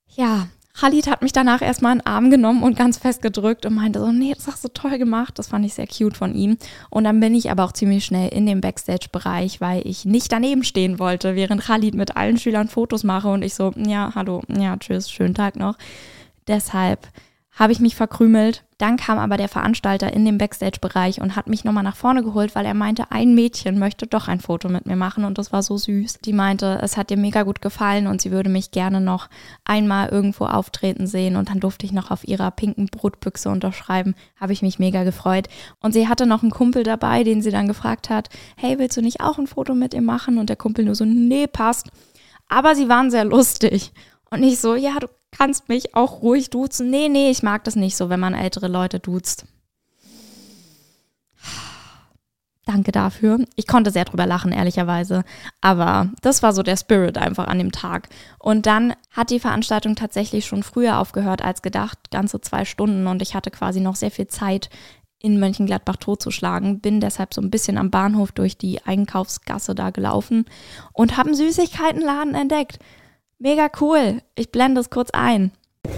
Ja, 0.07 0.47
Khalid 0.79 1.07
hat 1.07 1.21
mich 1.21 1.33
danach 1.33 1.61
erstmal 1.61 1.91
in 1.91 1.99
den 1.99 2.07
Arm 2.07 2.31
genommen 2.31 2.63
und 2.63 2.77
ganz 2.77 2.97
fest 2.97 3.21
gedrückt 3.21 3.65
und 3.65 3.75
meinte 3.75 3.99
so, 3.99 4.13
nee, 4.13 4.33
das 4.33 4.47
hast 4.47 4.63
du 4.63 4.69
toll 4.69 4.97
gemacht. 4.97 5.37
Das 5.37 5.49
fand 5.49 5.65
ich 5.65 5.73
sehr 5.73 5.87
cute 5.87 6.15
von 6.15 6.33
ihm. 6.33 6.57
Und 6.89 7.03
dann 7.03 7.19
bin 7.19 7.35
ich 7.35 7.51
aber 7.51 7.65
auch 7.65 7.73
ziemlich 7.73 8.05
schnell 8.05 8.29
in 8.29 8.45
den 8.45 8.61
Backstage-Bereich, 8.61 9.59
weil 9.59 9.85
ich 9.85 10.05
nicht 10.05 10.31
daneben 10.31 10.63
stehen 10.63 10.97
wollte, 10.97 11.35
während 11.35 11.63
Khalid 11.63 11.95
mit 11.95 12.15
allen 12.15 12.37
Schülern 12.37 12.69
Fotos 12.69 13.03
mache 13.03 13.27
und 13.27 13.41
ich 13.41 13.55
so, 13.55 13.73
ja, 13.75 14.13
hallo, 14.15 14.41
ja, 14.47 14.77
tschüss, 14.77 15.11
schönen 15.11 15.33
Tag 15.33 15.57
noch. 15.57 15.77
Deshalb 16.47 17.09
habe 17.59 17.73
ich 17.73 17.81
mich 17.81 17.95
verkrümelt. 17.95 18.63
Dann 18.77 18.95
kam 18.95 19.19
aber 19.19 19.35
der 19.35 19.49
Veranstalter 19.49 20.13
in 20.13 20.23
den 20.23 20.37
Backstage-Bereich 20.37 21.19
und 21.19 21.35
hat 21.35 21.47
mich 21.47 21.65
nochmal 21.65 21.83
nach 21.83 21.97
vorne 21.97 22.23
geholt, 22.23 22.55
weil 22.55 22.65
er 22.65 22.73
meinte, 22.73 23.11
ein 23.11 23.35
Mädchen 23.35 23.77
möchte 23.77 24.07
doch 24.07 24.29
ein 24.29 24.39
Foto 24.39 24.69
mit 24.69 24.85
mir 24.85 24.95
machen 24.95 25.25
und 25.25 25.37
das 25.37 25.51
war 25.51 25.61
so 25.61 25.75
süß. 25.75 26.19
Die 26.23 26.31
meinte, 26.31 26.79
es 26.81 26.95
hat 26.95 27.11
ihr 27.11 27.17
mega 27.17 27.43
gut 27.43 27.61
gefallen 27.61 28.07
und 28.07 28.21
sie 28.21 28.31
würde 28.31 28.49
mich 28.49 28.71
gerne 28.71 29.01
noch 29.01 29.27
einmal 29.65 30.07
irgendwo 30.07 30.45
auftreten 30.45 31.05
sehen 31.05 31.35
und 31.35 31.49
dann 31.49 31.59
durfte 31.59 31.85
ich 31.85 31.91
noch 31.91 32.11
auf 32.11 32.25
ihrer 32.25 32.49
pinken 32.51 32.85
Brotbüchse 32.85 33.49
unterschreiben. 33.49 34.15
Habe 34.39 34.53
ich 34.53 34.61
mich 34.61 34.79
mega 34.79 35.03
gefreut. 35.03 35.49
Und 35.81 35.91
sie 35.91 36.07
hatte 36.07 36.25
noch 36.25 36.41
einen 36.41 36.51
Kumpel 36.51 36.83
dabei, 36.83 37.25
den 37.25 37.41
sie 37.41 37.51
dann 37.51 37.67
gefragt 37.67 38.09
hat, 38.09 38.29
hey, 38.55 38.79
willst 38.79 38.95
du 38.95 39.01
nicht 39.01 39.19
auch 39.19 39.37
ein 39.37 39.47
Foto 39.47 39.75
mit 39.75 39.93
ihr 39.93 40.01
machen? 40.01 40.37
Und 40.37 40.47
der 40.47 40.55
Kumpel 40.55 40.85
nur 40.85 40.95
so, 40.95 41.03
nee, 41.03 41.47
passt. 41.47 41.89
Aber 42.47 42.73
sie 42.73 42.87
waren 42.87 43.11
sehr 43.11 43.25
lustig. 43.25 43.91
Und 44.31 44.43
ich 44.43 44.59
so, 44.59 44.75
ja, 44.75 44.99
du 44.99 45.07
kannst 45.31 45.69
mich 45.69 45.95
auch 45.95 46.21
ruhig 46.21 46.49
duzen. 46.49 46.89
Nee, 46.89 47.09
nee, 47.09 47.29
ich 47.29 47.43
mag 47.43 47.63
das 47.63 47.75
nicht 47.75 47.95
so, 47.95 48.09
wenn 48.09 48.19
man 48.19 48.33
ältere 48.33 48.67
Leute 48.67 48.99
duzt. 48.99 49.45
Danke 52.65 52.91
dafür. 52.91 53.39
Ich 53.55 53.65
konnte 53.65 53.89
sehr 53.89 54.05
drüber 54.05 54.27
lachen, 54.27 54.51
ehrlicherweise. 54.51 55.23
Aber 55.59 56.09
das 56.21 56.43
war 56.43 56.53
so 56.53 56.61
der 56.61 56.77
Spirit 56.77 57.17
einfach 57.17 57.47
an 57.47 57.57
dem 57.57 57.71
Tag. 57.71 58.09
Und 58.37 58.67
dann 58.67 58.93
hat 59.09 59.31
die 59.31 59.39
Veranstaltung 59.39 59.95
tatsächlich 59.95 60.45
schon 60.45 60.61
früher 60.61 60.99
aufgehört 60.99 61.43
als 61.43 61.63
gedacht, 61.63 62.11
ganze 62.11 62.41
zwei 62.41 62.65
Stunden. 62.65 63.07
Und 63.07 63.23
ich 63.23 63.33
hatte 63.33 63.49
quasi 63.49 63.79
noch 63.79 63.95
sehr 63.95 64.11
viel 64.11 64.27
Zeit, 64.27 64.69
in 65.19 65.39
Mönchengladbach 65.39 65.97
totzuschlagen. 65.97 66.79
Bin 66.79 66.99
deshalb 66.99 67.33
so 67.33 67.41
ein 67.41 67.51
bisschen 67.51 67.77
am 67.77 67.91
Bahnhof 67.91 68.31
durch 68.31 68.57
die 68.57 68.81
Einkaufsgasse 68.83 69.75
da 69.75 69.89
gelaufen 69.89 70.45
und 70.93 71.17
habe 71.17 71.29
einen 71.29 71.37
Süßigkeitenladen 71.37 72.35
entdeckt. 72.35 72.79
Mega 73.41 73.69
cool. 73.79 74.21
Ich 74.35 74.51
blende 74.51 74.81
es 74.81 74.89
kurz 74.89 75.11
ein. 75.11 75.51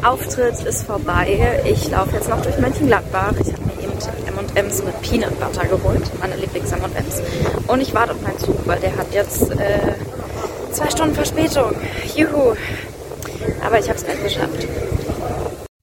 Auftritt 0.03 0.61
ist 0.61 0.83
vorbei. 0.83 1.59
Ich 1.65 1.89
laufe 1.89 2.15
jetzt 2.15 2.29
noch 2.29 2.39
durch 2.43 2.59
Mönchengladbach. 2.59 3.33
Ich 3.39 3.51
habe 3.51 3.63
mir 3.65 3.81
eben 3.81 3.93
M&M's 3.93 4.83
mit 4.83 5.01
Peanut 5.01 5.39
Butter 5.39 5.65
geholt, 5.65 6.03
meine 6.19 6.35
Lieblings-M&M's. 6.35 7.21
Und 7.67 7.81
ich 7.81 7.95
warte 7.95 8.13
auf 8.13 8.21
meinen 8.21 8.37
Zug, 8.37 8.67
weil 8.67 8.79
der 8.79 8.95
hat 8.95 9.11
jetzt 9.11 9.49
äh, 9.53 9.95
zwei 10.71 10.91
Stunden 10.91 11.15
Verspätung. 11.15 11.73
Juhu. 12.15 12.53
Aber 13.65 13.79
ich 13.79 13.89
habe 13.89 13.97
es 13.97 14.05
gleich 14.05 14.21
geschafft. 14.21 14.67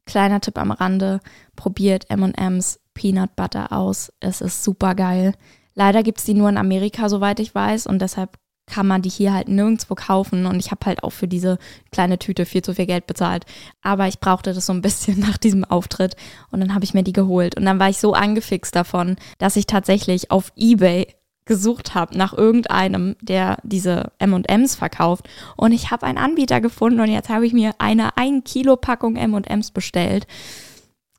Kleiner 0.07 0.41
Tipp 0.41 0.59
am 0.59 0.71
Rande, 0.71 1.19
probiert 1.57 2.09
M&M's 2.09 2.79
Peanut 2.95 3.35
Butter 3.35 3.73
aus. 3.73 4.12
Es 4.21 4.41
ist 4.41 4.62
super 4.62 4.95
geil. 4.95 5.35
Leider 5.75 6.05
gibt 6.05 6.19
es 6.19 6.25
die 6.25 6.35
nur 6.35 6.49
in 6.50 6.57
Amerika, 6.57 7.09
soweit 7.09 7.41
ich 7.41 7.53
weiß, 7.53 7.88
und 7.88 8.00
deshalb 8.00 8.38
kann 8.68 8.87
man 8.87 9.02
die 9.02 9.08
hier 9.08 9.32
halt 9.32 9.48
nirgendwo 9.48 9.94
kaufen 9.94 10.46
und 10.46 10.58
ich 10.60 10.70
habe 10.70 10.87
halt 10.87 11.02
auch 11.02 11.10
für 11.10 11.28
diese 11.28 11.58
kleine 11.90 12.18
Tüte 12.18 12.46
viel 12.46 12.62
zu 12.62 12.75
viel 12.75 12.87
Geld 12.87 13.06
bezahlt. 13.06 13.44
Aber 13.82 14.06
ich 14.06 14.20
brauchte 14.20 14.52
das 14.52 14.66
so 14.66 14.72
ein 14.72 14.82
bisschen 14.82 15.18
nach 15.28 15.38
diesem 15.38 15.64
Auftritt 15.64 16.16
und 16.50 16.60
dann 16.60 16.75
habe 16.75 16.84
ich 16.84 16.94
mir 16.94 17.02
die 17.02 17.12
geholt 17.12 17.56
und 17.56 17.64
dann 17.64 17.78
war 17.78 17.88
ich 17.88 17.98
so 17.98 18.12
angefixt 18.14 18.75
davon, 18.75 19.16
dass 19.38 19.56
ich 19.56 19.66
tatsächlich 19.66 20.30
auf 20.30 20.52
eBay 20.56 21.06
gesucht 21.44 21.94
habe 21.94 22.16
nach 22.16 22.34
irgendeinem, 22.34 23.16
der 23.22 23.56
diese 23.62 24.12
M&Ms 24.18 24.76
verkauft 24.76 25.28
und 25.56 25.72
ich 25.72 25.90
habe 25.90 26.06
einen 26.06 26.18
Anbieter 26.18 26.60
gefunden 26.60 27.00
und 27.00 27.10
jetzt 27.10 27.30
habe 27.30 27.46
ich 27.46 27.52
mir 27.52 27.72
eine 27.78 28.16
1 28.16 28.44
Kilo 28.44 28.76
Packung 28.76 29.16
M&Ms 29.16 29.70
bestellt 29.70 30.26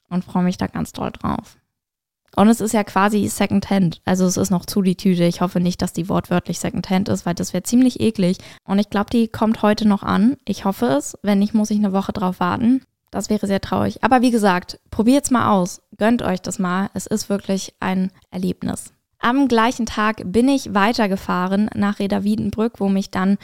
und 0.09 0.23
freue 0.23 0.43
mich 0.43 0.57
da 0.57 0.67
ganz 0.67 0.93
doll 0.93 1.11
drauf. 1.11 1.58
Und 2.35 2.47
es 2.47 2.61
ist 2.61 2.73
ja 2.73 2.83
quasi 2.83 3.27
Secondhand. 3.27 4.01
Also 4.05 4.25
es 4.25 4.37
ist 4.37 4.49
noch 4.49 4.65
zu 4.65 4.81
die 4.81 4.95
Tüte. 4.95 5.23
Ich 5.23 5.41
hoffe 5.41 5.59
nicht, 5.59 5.81
dass 5.81 5.93
die 5.93 6.09
wortwörtlich 6.09 6.59
Secondhand 6.59 7.09
ist, 7.09 7.25
weil 7.25 7.35
das 7.35 7.53
wäre 7.53 7.63
ziemlich 7.63 7.99
eklig. 7.99 8.37
Und 8.65 8.79
ich 8.79 8.89
glaube, 8.89 9.09
die 9.11 9.27
kommt 9.27 9.61
heute 9.61 9.87
noch 9.87 10.03
an. 10.03 10.37
Ich 10.45 10.65
hoffe 10.65 10.85
es. 10.85 11.17
Wenn 11.21 11.39
nicht, 11.39 11.53
muss 11.53 11.71
ich 11.71 11.77
eine 11.77 11.93
Woche 11.93 12.13
drauf 12.13 12.39
warten. 12.39 12.81
Das 13.11 13.29
wäre 13.29 13.47
sehr 13.47 13.61
traurig. 13.61 14.03
Aber 14.03 14.21
wie 14.21 14.31
gesagt, 14.31 14.79
probiert 14.91 15.25
es 15.25 15.31
mal 15.31 15.51
aus. 15.51 15.81
Gönnt 15.97 16.21
euch 16.21 16.41
das 16.41 16.59
mal. 16.59 16.89
Es 16.93 17.07
ist 17.07 17.29
wirklich 17.29 17.73
ein 17.79 18.11
Erlebnis. 18.29 18.93
Am 19.21 19.49
gleichen 19.49 19.85
Tag 19.85 20.21
bin 20.25 20.47
ich 20.47 20.73
weitergefahren 20.73 21.69
nach 21.75 21.99
Reda 21.99 22.23
Wiedenbrück, 22.23 22.79
wo 22.79 22.87
mich 22.87 23.11
dann 23.11 23.37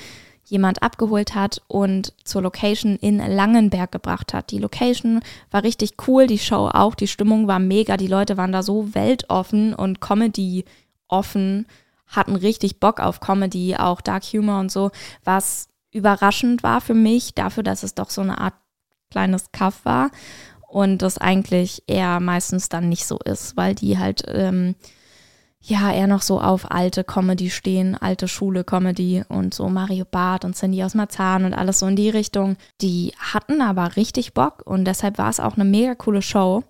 jemand 0.46 0.84
abgeholt 0.84 1.36
hat 1.36 1.62
und 1.68 2.14
zur 2.24 2.44
Location 2.44 2.96
in 2.98 3.18
Langenberg 3.18 3.92
gebracht 3.92 4.34
hat. 4.34 4.52
Die 4.52 4.60
Location 4.60 5.22
war 5.52 5.64
richtig 5.64 5.94
cool, 6.08 6.28
die 6.28 6.40
Show 6.40 6.70
auch, 6.72 6.96
die 6.96 7.08
Stimmung 7.08 7.48
war 7.48 7.60
mega, 7.60 7.98
die 7.98 8.08
Leute 8.08 8.38
waren 8.38 8.52
da 8.52 8.64
so 8.64 8.94
weltoffen 8.94 9.74
und 9.74 10.02
Comedy 10.02 10.66
offen, 11.08 11.66
hatten 12.08 12.36
richtig 12.36 12.80
Bock 12.80 13.00
auf 13.00 13.20
Comedy, 13.20 13.76
auch 13.76 14.02
Dark 14.02 14.24
Humor 14.26 14.60
und 14.60 14.72
so, 14.72 14.92
was 15.24 15.68
überraschend 15.92 16.62
war 16.62 16.82
für 16.82 16.94
mich, 16.94 17.34
dafür, 17.34 17.64
dass 17.64 17.84
es 17.84 17.96
doch 17.96 18.10
so 18.10 18.22
eine 18.22 18.38
Art 18.38 18.54
kleines 19.10 19.52
Kaff 19.52 19.84
war 19.86 20.12
und 20.68 21.02
das 21.02 21.18
eigentlich 21.18 21.84
eher 21.88 22.20
meistens 22.20 22.70
dann 22.70 22.90
nicht 22.90 23.06
so 23.06 23.18
ist, 23.24 23.58
weil 23.58 23.74
die 23.74 23.98
halt 23.98 24.24
ähm, 24.28 24.76
ja 25.70 25.92
eher 25.92 26.08
noch 26.08 26.22
so 26.22 26.40
auf 26.40 26.72
alte 26.72 27.04
Comedy 27.04 27.50
stehen, 27.50 27.96
alte 27.96 28.28
Schule-Comedy 28.28 29.24
und 29.28 29.54
so 29.54 29.68
Mario 29.70 30.06
Barth 30.06 30.46
und 30.46 30.56
Cindy 30.56 30.84
aus 30.84 30.96
Marzahn 30.96 31.46
und 31.46 31.54
alles 31.54 31.80
so 31.80 31.88
in 31.88 31.96
die 31.96 32.10
Richtung. 32.10 32.58
Die 32.82 33.14
hatten 33.18 33.62
aber 33.62 33.96
richtig 33.96 34.34
Bock 34.34 34.62
und 34.66 34.86
deshalb 34.86 35.18
war 35.18 35.30
es 35.30 35.40
auch 35.40 35.56
eine 35.56 35.66
mega 35.66 35.96
coole 35.96 36.22
Show. 36.22 36.64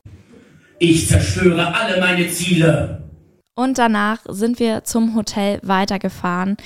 Ich 0.79 1.07
zerstöre 1.07 1.73
alle 1.73 1.99
meine 1.99 2.27
Ziele. 2.29 3.09
Und 3.55 3.77
danach 3.77 4.19
sind 4.27 4.59
wir 4.59 4.83
zum 4.83 5.15
Hotel 5.15 5.59
weitergefahren. 5.63 6.57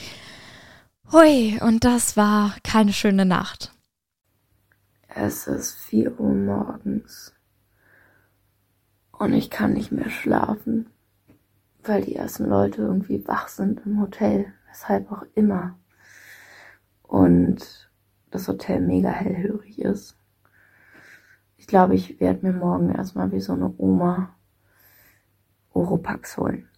Hui, 1.12 1.60
und 1.62 1.84
das 1.84 2.18
war 2.18 2.56
keine 2.64 2.94
schöne 2.94 3.26
Nacht. 3.26 3.72
Es 5.08 5.48
ist 5.48 5.78
4 5.88 6.20
Uhr 6.20 6.34
morgens. 6.34 7.34
Und 9.12 9.34
ich 9.34 9.50
kann 9.50 9.74
nicht 9.74 9.92
mehr 9.92 10.10
schlafen 10.10 10.88
weil 11.90 12.04
die 12.04 12.16
ersten 12.16 12.46
Leute 12.46 12.84
irgendwie 12.84 13.28
wach 13.28 13.48
sind 13.48 13.82
im 13.86 14.00
Hotel, 14.00 14.54
weshalb 14.70 15.12
auch 15.12 15.26
immer. 15.34 15.78
Und 17.02 17.90
das 18.30 18.48
Hotel 18.48 18.80
mega 18.80 19.10
hellhörig 19.10 19.80
ist. 19.80 20.16
Ich 21.58 21.66
glaube, 21.66 21.96
ich 21.96 22.20
werde 22.20 22.46
mir 22.46 22.54
morgen 22.54 22.94
erstmal 22.94 23.32
wie 23.32 23.40
so 23.40 23.54
eine 23.54 23.74
Oma 23.78 24.36
Oropax 25.74 26.38
holen. 26.38 26.70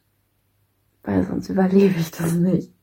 Weil 1.04 1.26
sonst 1.26 1.50
überlebe 1.50 2.00
ich 2.00 2.12
das 2.12 2.34
nicht. 2.34 2.74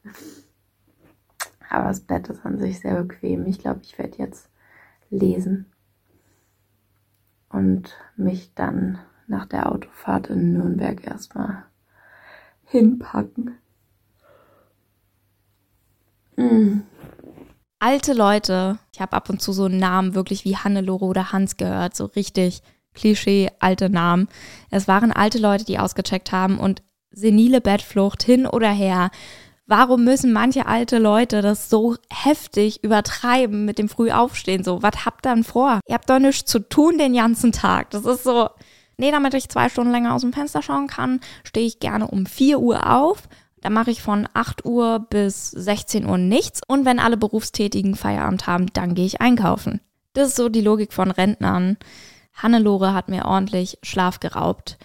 Aber 1.70 1.88
das 1.88 2.00
Bett 2.00 2.28
ist 2.28 2.44
an 2.44 2.58
sich 2.58 2.80
sehr 2.80 3.02
bequem. 3.02 3.46
Ich 3.46 3.58
glaube, 3.58 3.80
ich 3.82 3.96
werde 3.98 4.18
jetzt 4.18 4.50
lesen 5.08 5.64
und 7.48 7.96
mich 8.16 8.52
dann 8.54 8.98
nach 9.26 9.46
der 9.46 9.72
Autofahrt 9.72 10.28
in 10.28 10.52
Nürnberg 10.52 11.06
erstmal 11.06 11.67
hinpacken. 12.68 13.58
Mm. 16.36 16.80
Alte 17.80 18.12
Leute, 18.12 18.78
ich 18.92 19.00
habe 19.00 19.12
ab 19.12 19.30
und 19.30 19.40
zu 19.40 19.52
so 19.52 19.64
einen 19.64 19.78
Namen 19.78 20.14
wirklich 20.14 20.44
wie 20.44 20.56
Hannelore 20.56 21.04
oder 21.04 21.32
Hans 21.32 21.56
gehört, 21.56 21.94
so 21.94 22.06
richtig 22.06 22.62
Klischee, 22.94 23.50
alte 23.60 23.88
Namen. 23.88 24.28
Es 24.70 24.88
waren 24.88 25.12
alte 25.12 25.38
Leute, 25.38 25.64
die 25.64 25.78
ausgecheckt 25.78 26.32
haben 26.32 26.58
und 26.58 26.82
senile 27.10 27.60
Bettflucht 27.60 28.22
hin 28.22 28.46
oder 28.46 28.70
her. 28.70 29.10
Warum 29.66 30.04
müssen 30.04 30.32
manche 30.32 30.66
alte 30.66 30.98
Leute 30.98 31.42
das 31.42 31.68
so 31.68 31.96
heftig 32.10 32.82
übertreiben 32.82 33.64
mit 33.64 33.78
dem 33.78 33.88
Frühaufstehen? 33.88 34.64
So, 34.64 34.82
was 34.82 35.04
habt 35.04 35.26
ihr 35.26 35.34
denn 35.34 35.44
vor? 35.44 35.80
Ihr 35.86 35.94
habt 35.94 36.08
doch 36.08 36.18
nichts 36.18 36.50
zu 36.50 36.60
tun 36.60 36.98
den 36.98 37.14
ganzen 37.14 37.52
Tag. 37.52 37.90
Das 37.90 38.06
ist 38.06 38.24
so, 38.24 38.48
Nee, 38.98 39.12
damit 39.12 39.32
ich 39.34 39.48
zwei 39.48 39.68
Stunden 39.68 39.92
länger 39.92 40.12
aus 40.12 40.22
dem 40.22 40.32
Fenster 40.32 40.60
schauen 40.60 40.88
kann, 40.88 41.20
stehe 41.44 41.66
ich 41.66 41.78
gerne 41.78 42.08
um 42.08 42.26
4 42.26 42.58
Uhr 42.58 42.90
auf. 42.92 43.28
Dann 43.60 43.72
mache 43.72 43.92
ich 43.92 44.02
von 44.02 44.28
8 44.34 44.64
Uhr 44.64 45.06
bis 45.08 45.50
16 45.52 46.04
Uhr 46.04 46.18
nichts. 46.18 46.60
Und 46.66 46.84
wenn 46.84 46.98
alle 46.98 47.16
Berufstätigen 47.16 47.94
Feierabend 47.94 48.48
haben, 48.48 48.66
dann 48.72 48.94
gehe 48.94 49.06
ich 49.06 49.20
einkaufen. 49.20 49.80
Das 50.14 50.28
ist 50.28 50.36
so 50.36 50.48
die 50.48 50.60
Logik 50.60 50.92
von 50.92 51.12
Rentnern. 51.12 51.76
Hannelore 52.34 52.92
hat 52.92 53.08
mir 53.08 53.24
ordentlich 53.24 53.78
Schlaf 53.82 54.18
geraubt. 54.18 54.78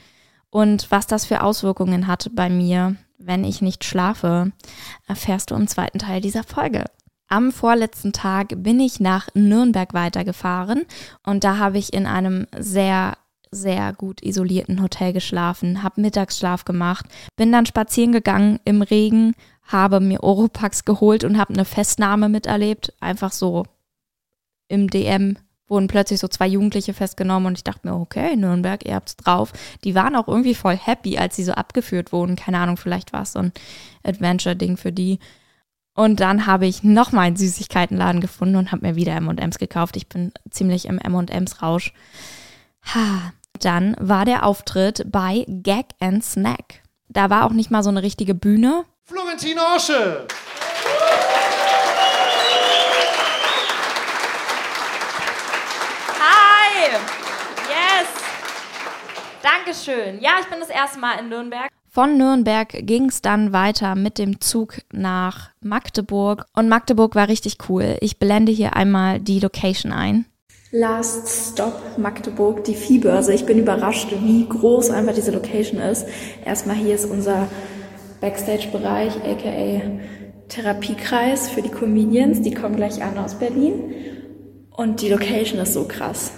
Und 0.51 0.91
was 0.91 1.07
das 1.07 1.25
für 1.25 1.41
Auswirkungen 1.41 2.05
hat 2.05 2.29
bei 2.33 2.49
mir, 2.49 2.95
wenn 3.17 3.43
ich 3.43 3.63
nicht 3.63 3.83
schlafe, 3.83 4.51
erfährst 5.07 5.49
du 5.49 5.55
im 5.55 5.67
zweiten 5.67 5.97
Teil 5.97 6.21
dieser 6.21 6.43
Folge. 6.43 6.85
Am 7.27 7.51
vorletzten 7.51 8.13
Tag 8.13 8.49
bin 8.57 8.79
ich 8.79 8.99
nach 8.99 9.29
Nürnberg 9.33 9.95
weitergefahren 9.95 10.83
und 11.25 11.43
da 11.43 11.57
habe 11.57 11.79
ich 11.79 11.93
in 11.93 12.05
einem 12.05 12.45
sehr 12.55 13.17
sehr 13.53 13.93
gut 13.93 14.21
isolierten 14.21 14.81
Hotel 14.81 15.13
geschlafen, 15.13 15.83
habe 15.83 16.01
Mittagsschlaf 16.01 16.65
gemacht, 16.65 17.05
bin 17.35 17.51
dann 17.51 17.65
spazieren 17.65 18.11
gegangen 18.11 18.59
im 18.65 18.81
Regen, 18.81 19.33
habe 19.63 19.99
mir 19.99 20.23
Oropax 20.23 20.85
geholt 20.85 21.23
und 21.23 21.37
habe 21.37 21.53
eine 21.53 21.65
Festnahme 21.65 22.29
miterlebt. 22.29 22.93
Einfach 22.99 23.31
so 23.31 23.65
im 24.67 24.89
DM 24.89 25.37
wurden 25.67 25.87
plötzlich 25.87 26.19
so 26.19 26.27
zwei 26.27 26.47
Jugendliche 26.47 26.93
festgenommen 26.93 27.47
und 27.47 27.57
ich 27.57 27.63
dachte 27.63 27.87
mir, 27.87 27.95
okay, 27.95 28.35
Nürnberg, 28.35 28.85
ihr 28.85 28.95
habt's 28.95 29.15
drauf. 29.15 29.53
Die 29.83 29.95
waren 29.95 30.15
auch 30.15 30.27
irgendwie 30.27 30.55
voll 30.55 30.77
happy, 30.77 31.17
als 31.17 31.35
sie 31.35 31.43
so 31.43 31.53
abgeführt 31.53 32.11
wurden. 32.11 32.35
Keine 32.35 32.59
Ahnung, 32.59 32.77
vielleicht 32.77 33.13
war 33.13 33.23
es 33.23 33.33
so 33.33 33.39
ein 33.39 33.53
Adventure-Ding 34.03 34.77
für 34.77 34.91
die. 34.91 35.19
Und 35.95 36.19
dann 36.19 36.47
habe 36.47 36.65
ich 36.65 36.83
noch 36.83 37.11
mal 37.11 37.21
einen 37.21 37.35
Süßigkeitenladen 37.35 38.19
gefunden 38.19 38.55
und 38.55 38.71
habe 38.71 38.87
mir 38.87 38.95
wieder 38.95 39.15
M&M's 39.15 39.59
gekauft. 39.59 39.95
Ich 39.95 40.07
bin 40.07 40.31
ziemlich 40.49 40.85
im 40.85 40.97
M&M's 40.97 41.61
Rausch. 41.61 41.93
Ha, 42.93 43.31
dann 43.65 43.95
war 43.99 44.25
der 44.25 44.45
Auftritt 44.45 45.03
bei 45.11 45.45
Gag 45.47 45.87
and 45.99 46.23
Snack. 46.23 46.81
Da 47.09 47.29
war 47.29 47.45
auch 47.45 47.51
nicht 47.51 47.71
mal 47.71 47.83
so 47.83 47.89
eine 47.89 48.03
richtige 48.03 48.33
Bühne. 48.33 48.85
Florentin 49.03 49.59
Orsche! 49.59 50.27
Hi! 56.19 56.91
Yes! 57.69 58.07
Dankeschön. 59.41 60.21
Ja, 60.21 60.31
ich 60.41 60.47
bin 60.47 60.59
das 60.59 60.69
erste 60.69 60.99
Mal 60.99 61.19
in 61.19 61.29
Nürnberg. 61.29 61.69
Von 61.89 62.17
Nürnberg 62.17 62.69
ging 62.87 63.09
es 63.09 63.21
dann 63.21 63.53
weiter 63.53 63.93
mit 63.93 64.17
dem 64.17 64.41
Zug 64.41 64.81
nach 64.91 65.51
Magdeburg. 65.61 66.45
Und 66.53 66.67
Magdeburg 66.67 67.13
war 67.13 67.27
richtig 67.27 67.57
cool. 67.69 67.97
Ich 68.01 68.17
blende 68.17 68.51
hier 68.51 68.75
einmal 68.75 69.19
die 69.19 69.39
Location 69.39 69.91
ein. 69.91 70.25
Last 70.75 71.53
Stop 71.53 71.99
Magdeburg, 71.99 72.63
die 72.63 72.73
Viehbörse. 72.73 73.31
Ich 73.31 73.45
bin 73.45 73.59
überrascht, 73.59 74.07
wie 74.23 74.49
groß 74.49 74.89
einfach 74.89 75.13
diese 75.13 75.29
Location 75.29 75.79
ist. 75.79 76.07
Erstmal 76.43 76.75
hier 76.75 76.95
ist 76.95 77.05
unser 77.05 77.47
Backstage-Bereich, 78.21 79.17
aka 79.17 79.81
Therapiekreis 80.49 81.51
für 81.51 81.61
die 81.61 81.69
Comedians. 81.69 82.41
Die 82.41 82.55
kommen 82.55 82.75
gleich 82.75 83.03
an 83.03 83.19
aus 83.19 83.35
Berlin. 83.35 83.93
Und 84.71 85.03
die 85.03 85.09
Location 85.09 85.59
ist 85.59 85.75
so 85.75 85.83
krass. 85.83 86.31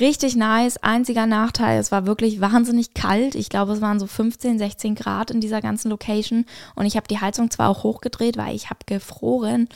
Richtig 0.00 0.36
nice. 0.36 0.76
Einziger 0.76 1.26
Nachteil, 1.26 1.80
es 1.80 1.90
war 1.90 2.06
wirklich 2.06 2.40
wahnsinnig 2.40 2.94
kalt. 2.94 3.34
Ich 3.34 3.48
glaube, 3.48 3.72
es 3.72 3.80
waren 3.80 3.98
so 3.98 4.06
15, 4.06 4.58
16 4.58 4.94
Grad 4.94 5.30
in 5.30 5.40
dieser 5.40 5.60
ganzen 5.60 5.90
Location. 5.90 6.44
Und 6.76 6.86
ich 6.86 6.96
habe 6.96 7.08
die 7.08 7.20
Heizung 7.20 7.50
zwar 7.50 7.68
auch 7.68 7.82
hochgedreht, 7.82 8.36
weil 8.36 8.54
ich 8.54 8.70
habe 8.70 8.80
gefroren, 8.86 9.68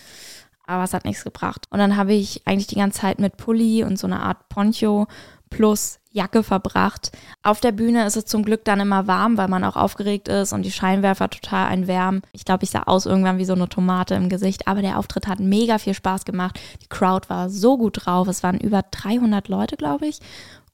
aber 0.65 0.85
es 0.85 0.95
hat 0.95 1.05
nichts 1.05 1.25
gebracht. 1.25 1.67
Und 1.71 1.79
dann 1.79 1.97
habe 1.97 2.13
ich 2.13 2.43
eigentlich 2.47 2.69
die 2.69 2.77
ganze 2.77 3.01
Zeit 3.01 3.19
mit 3.19 3.37
Pulli 3.37 3.83
und 3.83 3.99
so 3.99 4.07
einer 4.07 4.23
Art 4.23 4.49
Poncho 4.49 5.09
plus 5.51 5.99
Jacke 6.13 6.43
verbracht. 6.43 7.11
Auf 7.43 7.61
der 7.61 7.73
Bühne 7.73 8.07
ist 8.07 8.17
es 8.17 8.27
zum 8.27 8.45
Glück 8.45 8.65
dann 8.65 8.81
immer 8.81 9.07
warm, 9.07 9.37
weil 9.37 9.49
man 9.49 9.65
auch 9.65 9.77
aufgeregt 9.77 10.29
ist 10.29 10.53
und 10.53 10.63
die 10.63 10.71
Scheinwerfer 10.71 11.31
total 11.31 11.67
einwärmen. 11.67 12.23
Ich 12.33 12.45
glaube, 12.45 12.65
ich 12.65 12.71
sah 12.71 12.83
aus 12.85 13.07
irgendwann 13.07 13.39
wie 13.39 13.45
so 13.45 13.55
eine 13.55 13.69
Tomate 13.69 14.15
im 14.15 14.29
Gesicht, 14.29 14.69
aber 14.69 14.83
der 14.83 14.99
Auftritt 14.99 15.27
hat 15.27 15.41
mega 15.41 15.79
viel 15.79 15.95
Spaß 15.95 16.25
gemacht. 16.25 16.61
Die 16.83 16.89
Crowd 16.89 17.29
war 17.29 17.51
so 17.51 17.79
gut 17.79 18.05
drauf. 18.05 18.29
Es 18.29 18.43
waren 18.43 18.59
über 18.59 18.83
300 18.91 19.49
Leute, 19.49 19.77
glaube 19.77 20.07
ich. 20.07 20.21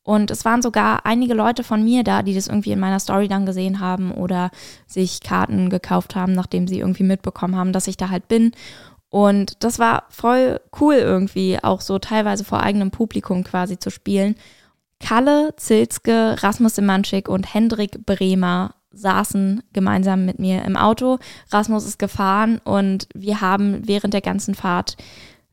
Und 0.03 0.31
es 0.31 0.47
waren 0.47 0.63
sogar 0.63 1.05
einige 1.05 1.35
Leute 1.35 1.63
von 1.63 1.85
mir 1.85 2.03
da, 2.03 2.23
die 2.23 2.35
das 2.35 2.47
irgendwie 2.47 2.73
in 2.73 2.81
meiner 2.81 2.99
Story 2.99 3.29
dann 3.29 3.45
gesehen 3.45 3.79
haben 3.79 4.11
oder 4.11 4.51
sich 4.87 5.21
Karten 5.21 5.69
gekauft 5.69 6.17
haben, 6.17 6.33
nachdem 6.33 6.67
sie 6.67 6.81
irgendwie 6.81 7.03
mitbekommen 7.03 7.57
haben, 7.57 7.75
dass 7.75 7.89
ich 7.89 7.99
da 7.99 8.09
halt 8.09 8.27
bin. 8.27 8.53
Und 9.11 9.63
das 9.63 9.79
war 9.79 10.05
voll 10.09 10.61
cool 10.81 10.95
irgendwie, 10.95 11.59
auch 11.63 11.83
so 11.83 11.99
teilweise 11.99 12.45
vor 12.45 12.61
eigenem 12.61 12.91
Publikum 12.91 13.45
quasi 13.45 13.79
zu 13.79 13.91
spielen. 13.91 14.37
Kalle 15.01 15.55
Zilzke, 15.57 16.37
Rasmus 16.43 16.75
Semanschik 16.75 17.29
und 17.29 17.53
Hendrik 17.53 18.05
Bremer 18.05 18.75
saßen 18.93 19.63
gemeinsam 19.73 20.25
mit 20.25 20.39
mir 20.39 20.65
im 20.65 20.77
Auto. 20.77 21.19
Rasmus 21.51 21.87
ist 21.87 21.99
gefahren 21.99 22.61
und 22.65 23.09
wir 23.15 23.41
haben 23.41 23.87
während 23.87 24.15
der 24.15 24.23
ganzen 24.23 24.55
Fahrt 24.55 24.97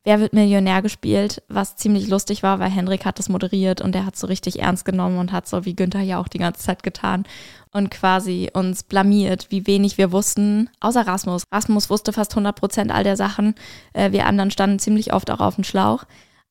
Wer 0.06 0.20
wird 0.20 0.34
Millionär 0.34 0.84
gespielt, 0.84 1.42
was 1.48 1.78
ziemlich 1.78 2.08
lustig 2.08 2.44
war, 2.44 2.60
weil 2.60 2.70
Henrik 2.70 3.06
hat 3.06 3.18
das 3.18 3.28
moderiert 3.28 3.82
und 3.82 3.96
der 3.96 4.06
hat 4.06 4.16
so 4.16 4.28
richtig 4.28 4.62
ernst 4.62 4.86
genommen 4.86 5.18
und 5.18 5.32
hat 5.32 5.48
so 5.48 5.66
wie 5.66 5.75
Günther 5.75 6.02
ja 6.02 6.20
auch 6.20 6.28
die 6.28 6.38
ganze 6.38 6.62
Zeit 6.62 6.84
getan 6.84 7.24
und 7.72 7.90
quasi 7.90 8.52
uns 8.54 8.84
blamiert, 8.84 9.48
wie 9.50 9.66
wenig 9.66 9.98
wir 9.98 10.12
wussten, 10.12 10.70
außer 10.80 11.08
Rasmus. 11.08 11.42
Rasmus 11.52 11.90
wusste 11.90 12.14
fast 12.14 12.34
100 12.34 12.56
Prozent 12.56 12.92
all 12.92 13.04
der 13.04 13.18
Sachen. 13.18 13.56
Äh, 13.94 14.12
wir 14.12 14.28
anderen 14.28 14.52
standen 14.52 14.78
ziemlich 14.78 15.12
oft 15.12 15.32
auch 15.32 15.40
auf 15.40 15.56
dem 15.56 15.64
Schlauch. 15.64 16.04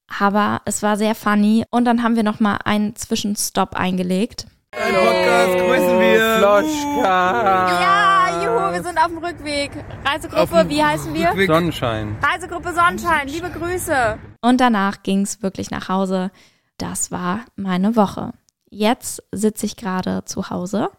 Aber 0.08 0.60
es 0.64 0.82
war 0.82 0.96
sehr 0.96 1.14
funny 1.14 1.64
und 1.70 1.84
dann 1.84 2.02
haben 2.02 2.16
wir 2.16 2.22
nochmal 2.22 2.58
einen 2.64 2.94
Zwischenstopp 2.96 3.74
eingelegt. 3.74 4.46
Ein 4.72 4.94
Podcast 4.94 5.58
grüßen 5.58 6.00
wir. 6.00 6.38
Floschka. 6.38 7.80
Ja, 7.80 8.44
juhu, 8.44 8.72
wir 8.74 8.82
sind 8.82 8.98
auf 8.98 9.06
dem 9.06 9.18
Rückweg. 9.18 9.70
Reisegruppe, 10.04 10.68
wie 10.68 10.82
heißen 10.82 11.14
wir? 11.14 11.30
Rückweg. 11.30 11.46
Sonnenschein. 11.46 12.16
Reisegruppe 12.20 12.74
Sonnenschein, 12.74 13.28
liebe 13.28 13.50
Grüße. 13.50 14.18
Und 14.40 14.60
danach 14.60 15.02
ging 15.02 15.22
es 15.22 15.42
wirklich 15.42 15.70
nach 15.70 15.88
Hause. 15.88 16.30
Das 16.78 17.10
war 17.10 17.40
meine 17.56 17.96
Woche. 17.96 18.32
Jetzt 18.68 19.22
sitze 19.30 19.66
ich 19.66 19.76
gerade 19.76 20.24
zu 20.24 20.50
Hause, 20.50 20.90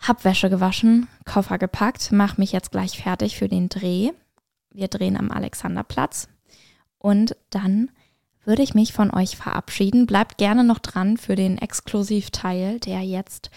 hab 0.00 0.24
Wäsche 0.24 0.50
gewaschen, 0.50 1.06
Koffer 1.24 1.58
gepackt, 1.58 2.10
mache 2.10 2.40
mich 2.40 2.50
jetzt 2.50 2.72
gleich 2.72 3.00
fertig 3.00 3.38
für 3.38 3.48
den 3.48 3.68
Dreh. 3.68 4.10
Wir 4.70 4.88
drehen 4.88 5.16
am 5.16 5.30
Alexanderplatz. 5.30 6.28
Und 6.98 7.36
dann 7.50 7.90
würde 8.44 8.62
ich 8.62 8.74
mich 8.74 8.92
von 8.92 9.12
euch 9.12 9.36
verabschieden. 9.36 10.06
Bleibt 10.06 10.38
gerne 10.38 10.64
noch 10.64 10.78
dran 10.78 11.16
für 11.16 11.36
den 11.36 11.58
Exklusivteil, 11.58 12.80
der 12.80 13.00
jetzt 13.00 13.50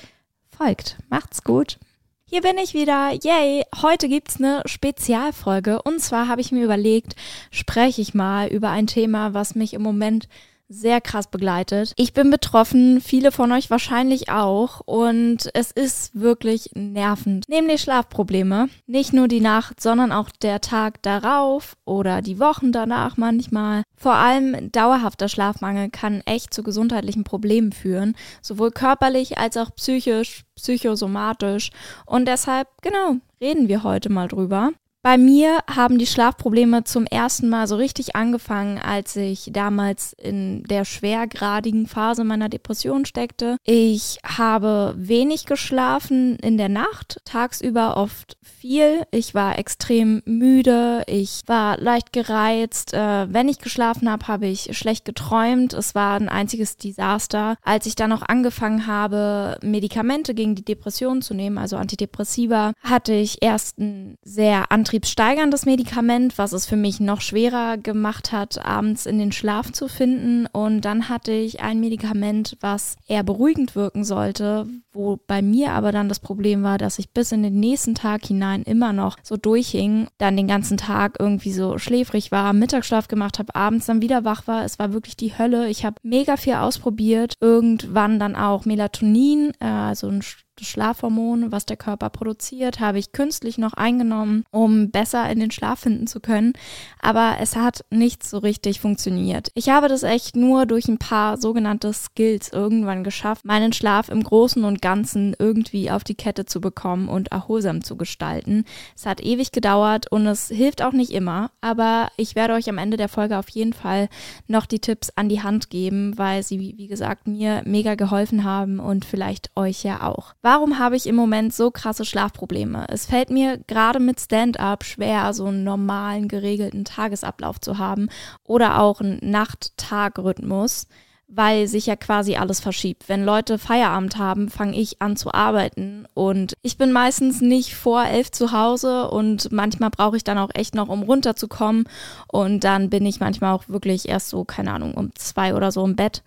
folgt. 0.50 0.98
Macht's 1.10 1.44
gut. 1.44 1.80
Hier 2.28 2.42
bin 2.42 2.58
ich 2.58 2.74
wieder. 2.74 3.12
Yay! 3.24 3.64
Heute 3.82 4.10
gibt's 4.10 4.38
eine 4.38 4.64
Spezialfolge. 4.66 5.82
Und 5.84 6.02
zwar 6.02 6.28
habe 6.28 6.42
ich 6.42 6.52
mir 6.52 6.64
überlegt, 6.64 7.16
spreche 7.52 8.02
ich 8.02 8.14
mal 8.14 8.48
über 8.48 8.70
ein 8.70 8.88
Thema, 8.88 9.34
was 9.34 9.56
mich 9.56 9.74
im 9.74 9.84
Moment 9.84 10.28
sehr 10.68 11.02
krass 11.02 11.28
begleitet. 11.28 11.94
Ich 11.96 12.14
bin 12.14 12.30
betroffen, 12.30 13.02
viele 13.02 13.32
von 13.32 13.52
euch 13.52 13.70
wahrscheinlich 13.70 14.30
auch 14.30 14.82
und 14.86 15.50
es 15.54 15.72
ist 15.72 16.20
wirklich 16.20 16.72
nervend. 16.74 17.48
Nämlich 17.48 17.82
Schlafprobleme. 17.82 18.70
Nicht 18.88 19.14
nur 19.14 19.28
die 19.28 19.42
Nacht, 19.42 19.82
sondern 19.82 20.12
auch 20.12 20.30
der 20.30 20.62
Tag 20.62 21.02
darauf 21.04 21.76
oder 21.86 22.22
die 22.22 22.40
Wochen 22.40 22.72
danach 22.72 23.18
manchmal. 23.18 23.84
Vor 23.96 24.14
allem 24.14 24.72
dauerhafter 24.72 25.30
Schlafmangel 25.30 25.90
kann 25.90 26.22
echt 26.26 26.54
zu 26.54 26.64
gesundheitlichen 26.64 27.24
Problemen 27.24 27.72
führen, 27.72 28.16
sowohl 28.42 28.72
körperlich 28.72 29.38
als 29.38 29.58
auch 29.58 29.74
psychisch, 29.76 30.44
psychosomatisch. 30.56 31.72
Und 32.06 32.28
deshalb, 32.28 32.68
genau, 32.82 33.18
reden 33.42 33.68
wir 33.68 33.84
heute 33.84 34.10
mal 34.10 34.28
drüber. 34.28 34.72
Bei 35.06 35.20
mir 35.20 35.60
haben 35.70 36.00
die 36.00 36.08
Schlafprobleme 36.08 36.84
zum 36.84 37.06
ersten 37.06 37.48
Mal 37.48 37.68
so 37.68 37.76
richtig 37.76 38.16
angefangen, 38.16 38.80
als 38.80 39.16
ich 39.16 39.52
damals 39.54 40.14
in 40.14 40.64
der 40.64 40.84
schwergradigen 40.84 41.86
Phase 41.86 42.24
meiner 42.24 42.50
Depression 42.50 43.06
steckte. 43.06 43.58
Ich 43.66 44.18
habe 44.26 44.96
wenig 44.98 45.46
geschlafen 45.46 46.38
in 46.38 46.58
der 46.58 46.70
Nacht, 46.70 47.22
tagsüber 47.24 47.98
oft 47.98 48.36
viel. 48.42 49.04
Ich 49.12 49.36
war 49.36 49.60
extrem 49.60 50.24
müde, 50.26 51.04
ich 51.06 51.44
war 51.46 51.78
leicht 51.78 52.12
gereizt. 52.12 52.96
Äh, 52.96 53.32
wenn 53.32 53.48
ich 53.48 53.60
geschlafen 53.60 54.10
habe, 54.10 54.28
habe 54.28 54.48
ich 54.48 54.76
schlecht 54.76 55.06
geträumt. 55.06 55.74
Es 55.74 55.94
war 55.94 56.16
ein 56.16 56.30
einziges 56.30 56.78
Desaster. 56.78 57.58
Als 57.62 57.86
ich 57.86 57.94
dann 57.94 58.12
auch 58.12 58.24
angefangen 58.24 58.88
habe, 58.88 59.60
Medikamente 59.62 60.34
gegen 60.34 60.56
die 60.56 60.66
Depression 60.66 61.22
zu 61.22 61.36
nehmen, 61.36 61.60
also 61.60 61.78
Antidepressiva, 61.78 62.74
hatte 62.82 63.14
ich 63.14 63.44
erst 63.44 63.78
ein 63.78 64.18
sehr 64.24 64.72
antriebsvolles 64.72 64.95
antriebssteigerndes 64.96 65.66
Medikament, 65.66 66.38
was 66.38 66.54
es 66.54 66.66
für 66.66 66.78
mich 66.78 67.02
noch 67.02 67.20
schwerer 67.20 67.76
gemacht 67.76 68.32
hat, 68.32 68.66
abends 68.66 69.06
in 69.06 69.20
den 69.20 69.34
Schlaf 69.34 69.74
zu 69.74 69.90
finden. 69.90 70.48
Und 70.54 70.86
dann 70.86 71.10
hatte 71.10 71.34
ich 71.34 71.60
ein 71.60 71.82
Medikament, 71.82 72.56
was 72.62 72.96
eher 73.06 73.24
beruhigend 73.24 73.76
wirken 73.76 74.06
sollte, 74.06 74.68
wo 74.94 75.20
bei 75.28 75.42
mir 75.42 75.74
aber 75.74 75.92
dann 75.92 76.08
das 76.08 76.22
Problem 76.22 76.64
war, 76.64 76.78
dass 76.78 76.98
ich 76.98 77.12
bis 77.12 77.34
in 77.34 77.44
den 77.44 77.60
nächsten 77.60 77.94
Tag 77.94 78.26
hinein 78.26 78.64
immer 78.64 78.94
noch 78.94 79.18
so 79.22 79.36
durchhing, 79.36 80.08
dann 80.18 80.38
den 80.38 80.48
ganzen 80.48 80.78
Tag 80.78 81.18
irgendwie 81.20 81.52
so 81.52 81.78
schläfrig 81.78 82.32
war, 82.32 82.54
Mittagsschlaf 82.54 83.10
gemacht 83.10 83.38
habe, 83.38 83.54
abends 83.54 83.88
dann 83.88 84.02
wieder 84.02 84.24
wach 84.24 84.48
war. 84.48 84.64
Es 84.64 84.80
war 84.80 84.94
wirklich 84.94 85.18
die 85.18 85.38
Hölle. 85.38 85.68
Ich 85.68 85.84
habe 85.84 85.98
mega 86.04 86.38
viel 86.38 86.54
ausprobiert. 86.54 87.34
Irgendwann 87.42 88.18
dann 88.18 88.38
auch 88.38 88.64
Melatonin, 88.64 89.52
also 89.60 90.08
ein 90.08 90.22
das 90.58 90.68
Schlafhormon, 90.68 91.52
was 91.52 91.66
der 91.66 91.78
Körper 91.78 92.10
produziert, 92.10 92.80
habe 92.80 93.00
ich 93.00 93.12
künstlich 93.12 93.58
noch 93.58 93.74
eingenommen, 93.74 94.46
um 94.52 94.90
besser 94.90 95.30
in 95.30 95.40
den 95.40 95.52
Schlaf 95.52 95.82
finden 95.82 96.08
zu 96.08 96.20
können. 96.20 96.54
Aber 97.02 97.38
es 97.40 97.56
hat 97.56 97.84
nicht 97.90 98.24
so 98.24 98.38
richtig 98.38 98.80
funktioniert. 98.80 99.52
Ich 99.54 99.70
habe 99.70 99.88
das 99.88 100.04
echt 100.04 100.36
nur 100.36 100.66
durch 100.66 100.88
ein 100.88 100.98
paar 100.98 101.38
sogenannte 101.38 101.92
Skills 101.94 102.50
irgendwann 102.54 103.04
geschafft, 103.04 103.46
meinen 103.46 103.74
Schlaf 103.74 104.10
im 104.10 104.24
Großen 104.24 104.64
und 104.64 104.82
Ganzen 104.82 105.36
irgendwie 105.38 105.92
auf 105.92 106.04
die 106.04 106.16
Kette 106.16 106.46
zu 106.46 106.62
bekommen 106.62 107.10
und 107.10 107.30
erholsam 107.30 107.84
zu 107.84 107.98
gestalten. 107.98 108.66
Es 108.96 109.06
hat 109.06 109.22
ewig 109.22 109.52
gedauert 109.52 110.12
und 110.12 110.26
es 110.28 110.48
hilft 110.48 110.82
auch 110.82 110.94
nicht 110.94 111.12
immer, 111.12 111.52
aber 111.62 112.10
ich 112.18 112.36
werde 112.36 112.54
euch 112.54 112.70
am 112.70 112.78
Ende 112.78 112.98
der 112.98 113.10
Folge 113.10 113.38
auf 113.38 113.50
jeden 113.50 113.74
Fall 113.74 114.10
noch 114.48 114.66
die 114.66 114.80
Tipps 114.80 115.12
an 115.16 115.30
die 115.30 115.44
Hand 115.44 115.70
geben, 115.70 116.18
weil 116.18 116.44
sie, 116.44 116.60
wie 116.60 116.88
gesagt, 116.88 117.28
mir 117.28 117.62
mega 117.66 117.96
geholfen 117.96 118.44
haben 118.44 118.80
und 118.80 119.06
vielleicht 119.06 119.52
euch 119.56 119.84
ja 119.84 120.04
auch. 120.04 120.34
Warum 120.46 120.78
habe 120.78 120.96
ich 120.96 121.08
im 121.08 121.16
Moment 121.16 121.56
so 121.56 121.72
krasse 121.72 122.06
Schlafprobleme? 122.06 122.86
Es 122.90 123.08
fällt 123.08 123.32
mir 123.32 123.58
gerade 123.66 124.00
mit 124.00 124.20
Stand-up 124.20 124.84
schwer, 124.84 125.34
so 125.34 125.46
einen 125.48 125.64
normalen, 125.64 126.28
geregelten 126.28 126.86
Tagesablauf 126.86 127.60
zu 127.60 127.80
haben 127.80 128.10
oder 128.44 128.80
auch 128.80 129.02
einen 129.02 129.18
Nacht-Tag-Rhythmus 129.24 130.86
weil 131.28 131.68
sich 131.68 131.88
ja 131.88 131.96
quasi 131.96 132.36
alles 132.36 132.60
verschiebt. 132.60 133.10
Wenn 133.10 133.26
Leute 133.26 133.58
Feierabend 133.58 134.18
haben, 134.20 134.48
fange 134.48 134.78
ich 134.78 135.02
an 135.02 135.18
zu 135.18 135.34
arbeiten 135.34 136.06
und 136.14 136.54
ich 136.62 136.78
bin 136.78 136.92
meistens 136.92 137.42
nicht 137.42 137.74
vor 137.74 138.06
elf 138.06 138.30
zu 138.30 138.52
Hause 138.52 139.10
und 139.10 139.52
manchmal 139.52 139.90
brauche 139.90 140.18
ich 140.18 140.24
dann 140.24 140.38
auch 140.38 140.52
echt 140.54 140.76
noch, 140.76 140.88
um 140.88 141.02
runterzukommen 141.02 141.90
und 142.28 142.64
dann 142.64 142.92
bin 142.92 143.08
ich 143.08 143.20
manchmal 143.20 143.56
auch 143.56 143.68
wirklich 143.68 144.08
erst 144.08 144.30
so, 144.30 144.46
keine 144.46 144.72
Ahnung, 144.72 144.94
um 144.94 145.16
zwei 145.16 145.56
oder 145.56 145.72
so 145.72 145.84
im 145.84 145.96
Bett 145.96 146.22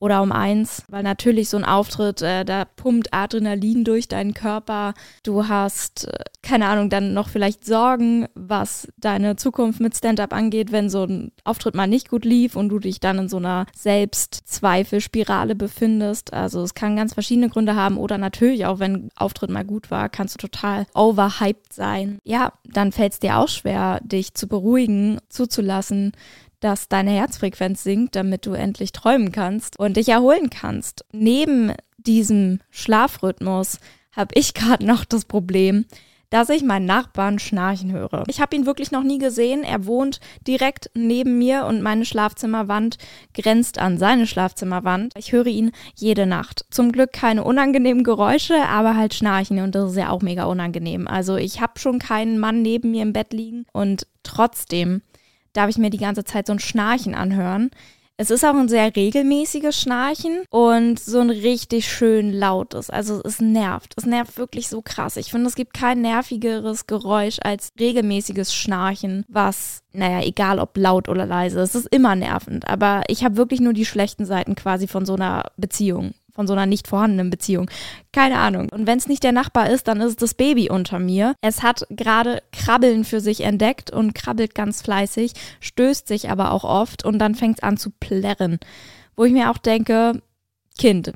oder 0.00 0.22
um 0.22 0.32
eins, 0.32 0.82
weil 0.88 1.02
natürlich 1.02 1.50
so 1.50 1.58
ein 1.58 1.64
Auftritt, 1.64 2.22
äh, 2.22 2.44
da 2.44 2.64
pumpt 2.64 3.12
Adrenalin 3.12 3.84
durch 3.84 4.08
deinen 4.08 4.32
Körper. 4.32 4.94
Du 5.22 5.46
hast, 5.46 6.08
äh, 6.08 6.24
keine 6.42 6.66
Ahnung, 6.68 6.88
dann 6.88 7.12
noch 7.12 7.28
vielleicht 7.28 7.66
Sorgen, 7.66 8.26
was 8.34 8.88
deine 8.96 9.36
Zukunft 9.36 9.78
mit 9.78 9.94
Stand-up 9.94 10.32
angeht, 10.32 10.72
wenn 10.72 10.88
so 10.88 11.04
ein 11.04 11.32
Auftritt 11.44 11.74
mal 11.74 11.86
nicht 11.86 12.08
gut 12.08 12.24
lief 12.24 12.56
und 12.56 12.70
du 12.70 12.78
dich 12.78 12.98
dann 12.98 13.18
in 13.18 13.28
so 13.28 13.36
einer 13.36 13.66
Selbstzweifelspirale 13.76 15.54
befindest. 15.54 16.32
Also 16.32 16.62
es 16.62 16.72
kann 16.72 16.96
ganz 16.96 17.12
verschiedene 17.12 17.50
Gründe 17.50 17.76
haben 17.76 17.98
oder 17.98 18.16
natürlich 18.16 18.64
auch, 18.64 18.78
wenn 18.78 19.10
Auftritt 19.16 19.50
mal 19.50 19.66
gut 19.66 19.90
war, 19.90 20.08
kannst 20.08 20.34
du 20.34 20.38
total 20.48 20.86
overhyped 20.94 21.74
sein. 21.74 22.18
Ja, 22.24 22.54
dann 22.64 22.92
fällt 22.92 23.12
es 23.12 23.18
dir 23.20 23.36
auch 23.36 23.48
schwer, 23.48 24.00
dich 24.02 24.32
zu 24.32 24.48
beruhigen, 24.48 25.18
zuzulassen, 25.28 26.12
dass 26.60 26.88
deine 26.88 27.10
Herzfrequenz 27.10 27.82
sinkt, 27.82 28.14
damit 28.16 28.46
du 28.46 28.52
endlich 28.52 28.92
träumen 28.92 29.32
kannst 29.32 29.78
und 29.78 29.96
dich 29.96 30.08
erholen 30.08 30.50
kannst. 30.50 31.04
Neben 31.12 31.72
diesem 31.98 32.60
Schlafrhythmus 32.70 33.78
habe 34.12 34.34
ich 34.34 34.54
gerade 34.54 34.86
noch 34.86 35.04
das 35.04 35.24
Problem, 35.24 35.86
dass 36.30 36.48
ich 36.48 36.62
meinen 36.62 36.86
Nachbarn 36.86 37.40
schnarchen 37.40 37.90
höre. 37.92 38.22
Ich 38.28 38.40
habe 38.40 38.54
ihn 38.54 38.64
wirklich 38.64 38.92
noch 38.92 39.02
nie 39.02 39.18
gesehen. 39.18 39.64
Er 39.64 39.84
wohnt 39.84 40.20
direkt 40.46 40.88
neben 40.94 41.38
mir 41.38 41.66
und 41.66 41.82
meine 41.82 42.04
Schlafzimmerwand 42.04 42.98
grenzt 43.34 43.78
an 43.78 43.98
seine 43.98 44.28
Schlafzimmerwand. 44.28 45.12
Ich 45.18 45.32
höre 45.32 45.48
ihn 45.48 45.72
jede 45.96 46.26
Nacht. 46.26 46.64
Zum 46.70 46.92
Glück 46.92 47.12
keine 47.12 47.42
unangenehmen 47.42 48.04
Geräusche, 48.04 48.62
aber 48.68 48.96
halt 48.96 49.14
schnarchen 49.14 49.60
und 49.60 49.74
das 49.74 49.90
ist 49.90 49.96
ja 49.96 50.10
auch 50.10 50.22
mega 50.22 50.44
unangenehm. 50.44 51.08
Also 51.08 51.36
ich 51.36 51.60
habe 51.60 51.80
schon 51.80 51.98
keinen 51.98 52.38
Mann 52.38 52.62
neben 52.62 52.92
mir 52.92 53.02
im 53.02 53.12
Bett 53.12 53.32
liegen 53.32 53.66
und 53.72 54.06
trotzdem 54.22 55.02
darf 55.52 55.70
ich 55.70 55.78
mir 55.78 55.90
die 55.90 55.98
ganze 55.98 56.24
Zeit 56.24 56.46
so 56.46 56.52
ein 56.52 56.58
Schnarchen 56.58 57.14
anhören. 57.14 57.70
Es 58.20 58.30
ist 58.30 58.44
auch 58.44 58.54
ein 58.54 58.68
sehr 58.68 58.94
regelmäßiges 58.94 59.80
Schnarchen 59.80 60.42
und 60.50 61.00
so 61.00 61.20
ein 61.20 61.30
richtig 61.30 61.90
schön 61.90 62.34
lautes. 62.34 62.90
Also 62.90 63.22
es 63.24 63.40
nervt. 63.40 63.94
Es 63.96 64.04
nervt 64.04 64.36
wirklich 64.36 64.68
so 64.68 64.82
krass. 64.82 65.16
Ich 65.16 65.30
finde, 65.30 65.46
es 65.46 65.54
gibt 65.54 65.72
kein 65.72 66.02
nervigeres 66.02 66.86
Geräusch 66.86 67.38
als 67.42 67.70
regelmäßiges 67.80 68.54
Schnarchen, 68.54 69.24
was, 69.26 69.80
naja, 69.94 70.20
egal 70.20 70.58
ob 70.58 70.76
laut 70.76 71.08
oder 71.08 71.24
leise, 71.24 71.60
es 71.60 71.74
ist 71.74 71.88
immer 71.90 72.14
nervend. 72.14 72.68
Aber 72.68 73.04
ich 73.08 73.24
habe 73.24 73.38
wirklich 73.38 73.60
nur 73.60 73.72
die 73.72 73.86
schlechten 73.86 74.26
Seiten 74.26 74.54
quasi 74.54 74.86
von 74.86 75.06
so 75.06 75.14
einer 75.14 75.44
Beziehung 75.56 76.12
von 76.34 76.46
so 76.46 76.52
einer 76.52 76.66
nicht 76.66 76.88
vorhandenen 76.88 77.30
Beziehung. 77.30 77.70
Keine 78.12 78.38
Ahnung. 78.38 78.68
Und 78.70 78.86
wenn 78.86 78.98
es 78.98 79.08
nicht 79.08 79.22
der 79.22 79.32
Nachbar 79.32 79.70
ist, 79.70 79.88
dann 79.88 80.00
ist 80.00 80.10
es 80.10 80.16
das 80.16 80.34
Baby 80.34 80.70
unter 80.70 80.98
mir. 80.98 81.34
Es 81.40 81.62
hat 81.62 81.86
gerade 81.90 82.42
Krabbeln 82.52 83.04
für 83.04 83.20
sich 83.20 83.42
entdeckt 83.42 83.90
und 83.90 84.14
krabbelt 84.14 84.54
ganz 84.54 84.82
fleißig, 84.82 85.32
stößt 85.60 86.08
sich 86.08 86.30
aber 86.30 86.52
auch 86.52 86.64
oft 86.64 87.04
und 87.04 87.18
dann 87.18 87.34
fängt 87.34 87.58
es 87.58 87.62
an 87.62 87.76
zu 87.76 87.90
plärren. 87.90 88.58
Wo 89.16 89.24
ich 89.24 89.32
mir 89.32 89.50
auch 89.50 89.58
denke, 89.58 90.22
Kind, 90.78 91.12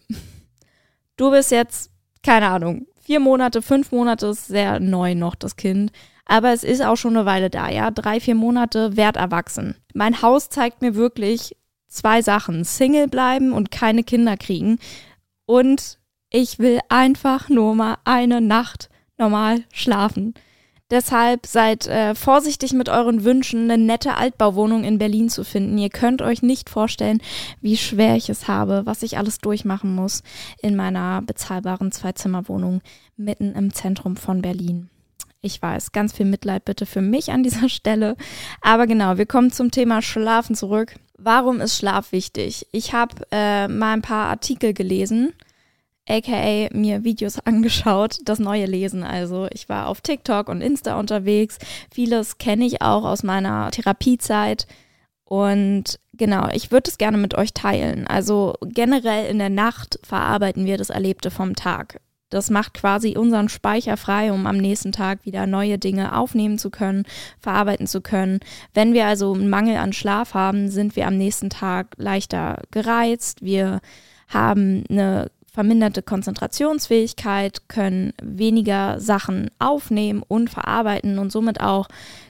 du 1.17 1.31
bist 1.31 1.51
jetzt, 1.51 1.91
keine 2.23 2.49
Ahnung, 2.49 2.87
vier 3.01 3.21
Monate, 3.21 3.63
fünf 3.63 3.93
Monate 3.93 4.27
ist 4.27 4.47
sehr 4.47 4.81
neu 4.81 5.15
noch 5.15 5.35
das 5.35 5.57
Kind. 5.57 5.93
Aber 6.27 6.53
es 6.53 6.65
ist 6.65 6.83
auch 6.83 6.97
schon 6.97 7.17
eine 7.17 7.27
Weile 7.27 7.51
da, 7.51 7.69
ja. 7.69 7.91
Drei, 7.91 8.19
vier 8.19 8.35
Monate, 8.35 8.97
werd 8.97 9.17
erwachsen. 9.17 9.77
Mein 9.93 10.23
Haus 10.23 10.49
zeigt 10.49 10.81
mir 10.81 10.95
wirklich 10.95 11.57
zwei 11.95 12.23
Sachen. 12.23 12.65
Single 12.65 13.09
bleiben 13.09 13.53
und 13.53 13.71
keine 13.71 14.05
Kinder 14.05 14.37
kriegen. 14.37 14.79
Und 15.47 15.99
ich 16.31 16.59
will 16.59 16.81
einfach 16.89 17.49
nur 17.49 17.75
mal 17.75 17.97
eine 18.05 18.41
Nacht 18.41 18.89
normal 19.19 19.63
schlafen. 19.73 20.35
Deshalb 20.91 21.47
seid 21.47 21.87
äh, 21.87 22.15
vorsichtig 22.15 22.73
mit 22.73 22.89
euren 22.89 23.25
Wünschen, 23.25 23.71
eine 23.71 23.83
nette 23.83 24.17
Altbauwohnung 24.17 24.85
in 24.85 24.99
Berlin 24.99 25.31
zu 25.31 25.43
finden. 25.43 25.79
Ihr 25.79 25.89
könnt 25.89 26.21
euch 26.21 26.43
nicht 26.43 26.69
vorstellen, 26.69 27.23
wie 27.61 27.77
schwer 27.77 28.17
ich 28.17 28.29
es 28.29 28.49
habe, 28.49 28.83
was 28.85 29.03
ich 29.03 29.17
alles 29.17 29.39
durchmachen 29.39 29.95
muss 29.95 30.23
in 30.61 30.77
meiner 30.77 31.23
bezahlbaren 31.23 31.91
Zweizimmerwohnung 31.91 32.83
mitten 33.17 33.55
im 33.55 33.73
Zentrum 33.73 34.17
von 34.17 34.43
Berlin. 34.43 34.91
Ich 35.41 35.61
weiß, 35.61 35.93
ganz 35.93 36.13
viel 36.13 36.27
Mitleid 36.27 36.65
bitte 36.65 36.87
für 36.87 37.03
mich 37.03 37.33
an 37.33 37.43
dieser 37.43 37.69
Stelle. 37.71 38.17
Aber 38.61 38.87
genau, 38.87 39.17
wir 39.17 39.27
kommen 39.27 39.53
zum 39.53 39.71
Thema 39.71 40.03
Schlafen 40.03 40.55
zurück. 40.55 40.97
Warum 41.17 41.61
ist 41.61 41.79
Schlaf 41.79 42.13
wichtig? 42.13 42.67
Ich 42.73 42.93
habe 42.93 43.27
äh, 43.31 43.69
mal 43.69 43.93
ein 43.93 44.03
paar 44.03 44.29
Artikel 44.29 44.75
gelesen 44.75 45.33
aka 46.09 46.69
mir 46.73 47.05
Videos 47.05 47.39
angeschaut, 47.45 48.19
das 48.25 48.39
neue 48.39 48.67
Lesen. 48.67 49.03
Also 49.03 49.49
ich 49.53 49.69
war 49.69 49.89
auf 49.89 50.01
TikTok 50.01 50.49
und 50.49 50.61
Insta 50.61 50.99
unterwegs. 50.99 51.59
Vieles 51.93 52.39
kenne 52.39 52.67
ich 52.67 52.83
auch 52.83 53.05
aus 53.05 53.23
meiner 53.23 53.71
Therapiezeit. 53.71 54.67
Und 55.25 55.99
genau, 56.13 56.49
ich 56.53 56.71
würde 56.71 56.91
es 56.91 56.99
gerne 56.99 57.17
mit 57.17 57.35
euch 57.35 57.55
teilen. 57.55 58.07
Also 58.07 58.55
generell 58.63 59.27
in 59.27 59.39
der 59.39 59.49
Nacht 59.49 59.99
verarbeiten 60.03 60.67
wir 60.67 60.77
das 60.77 60.91
Erlebte 60.91 61.31
vom 61.31 61.57
Tag. 61.57 62.01
Das 62.31 62.51
macht 62.51 62.75
quasi 62.75 63.17
unseren 63.17 63.49
Speicher 63.49 63.97
frei, 63.97 64.33
um 64.33 64.47
am 64.47 64.57
nächsten 64.57 64.93
Tag 64.93 65.25
wieder 65.25 65.47
neue 65.47 65.79
Dinge 65.79 66.17
aufnehmen 66.17 66.59
zu 66.59 66.71
können, 66.71 67.05
verarbeiten 67.39 67.87
zu 67.87 68.01
können. 68.01 68.41
Wenn 68.73 68.93
wir 68.93 69.07
also 69.07 69.35
einen 69.35 69.51
Mangel 69.51 69.77
an 69.77 69.93
Schlaf 69.93 70.35
haben, 70.35 70.69
sind 70.69 70.97
wir 70.97 71.07
am 71.07 71.17
nächsten 71.17 71.51
Tag 71.51 71.95
leichter 71.97 72.63
gereizt. 72.71 73.43
Wir 73.43 73.81
haben 74.29 74.85
eine 74.89 75.31
verminderte 75.55 76.03
Konzentrationsfähigkeit, 76.03 77.69
können 77.69 78.13
weniger 78.21 78.99
Sachen 78.99 79.51
aufnehmen 79.61 80.25
und 80.27 80.51
verarbeiten 80.51 81.21
und 81.21 81.31
somit 81.31 81.61
auch 81.61 81.87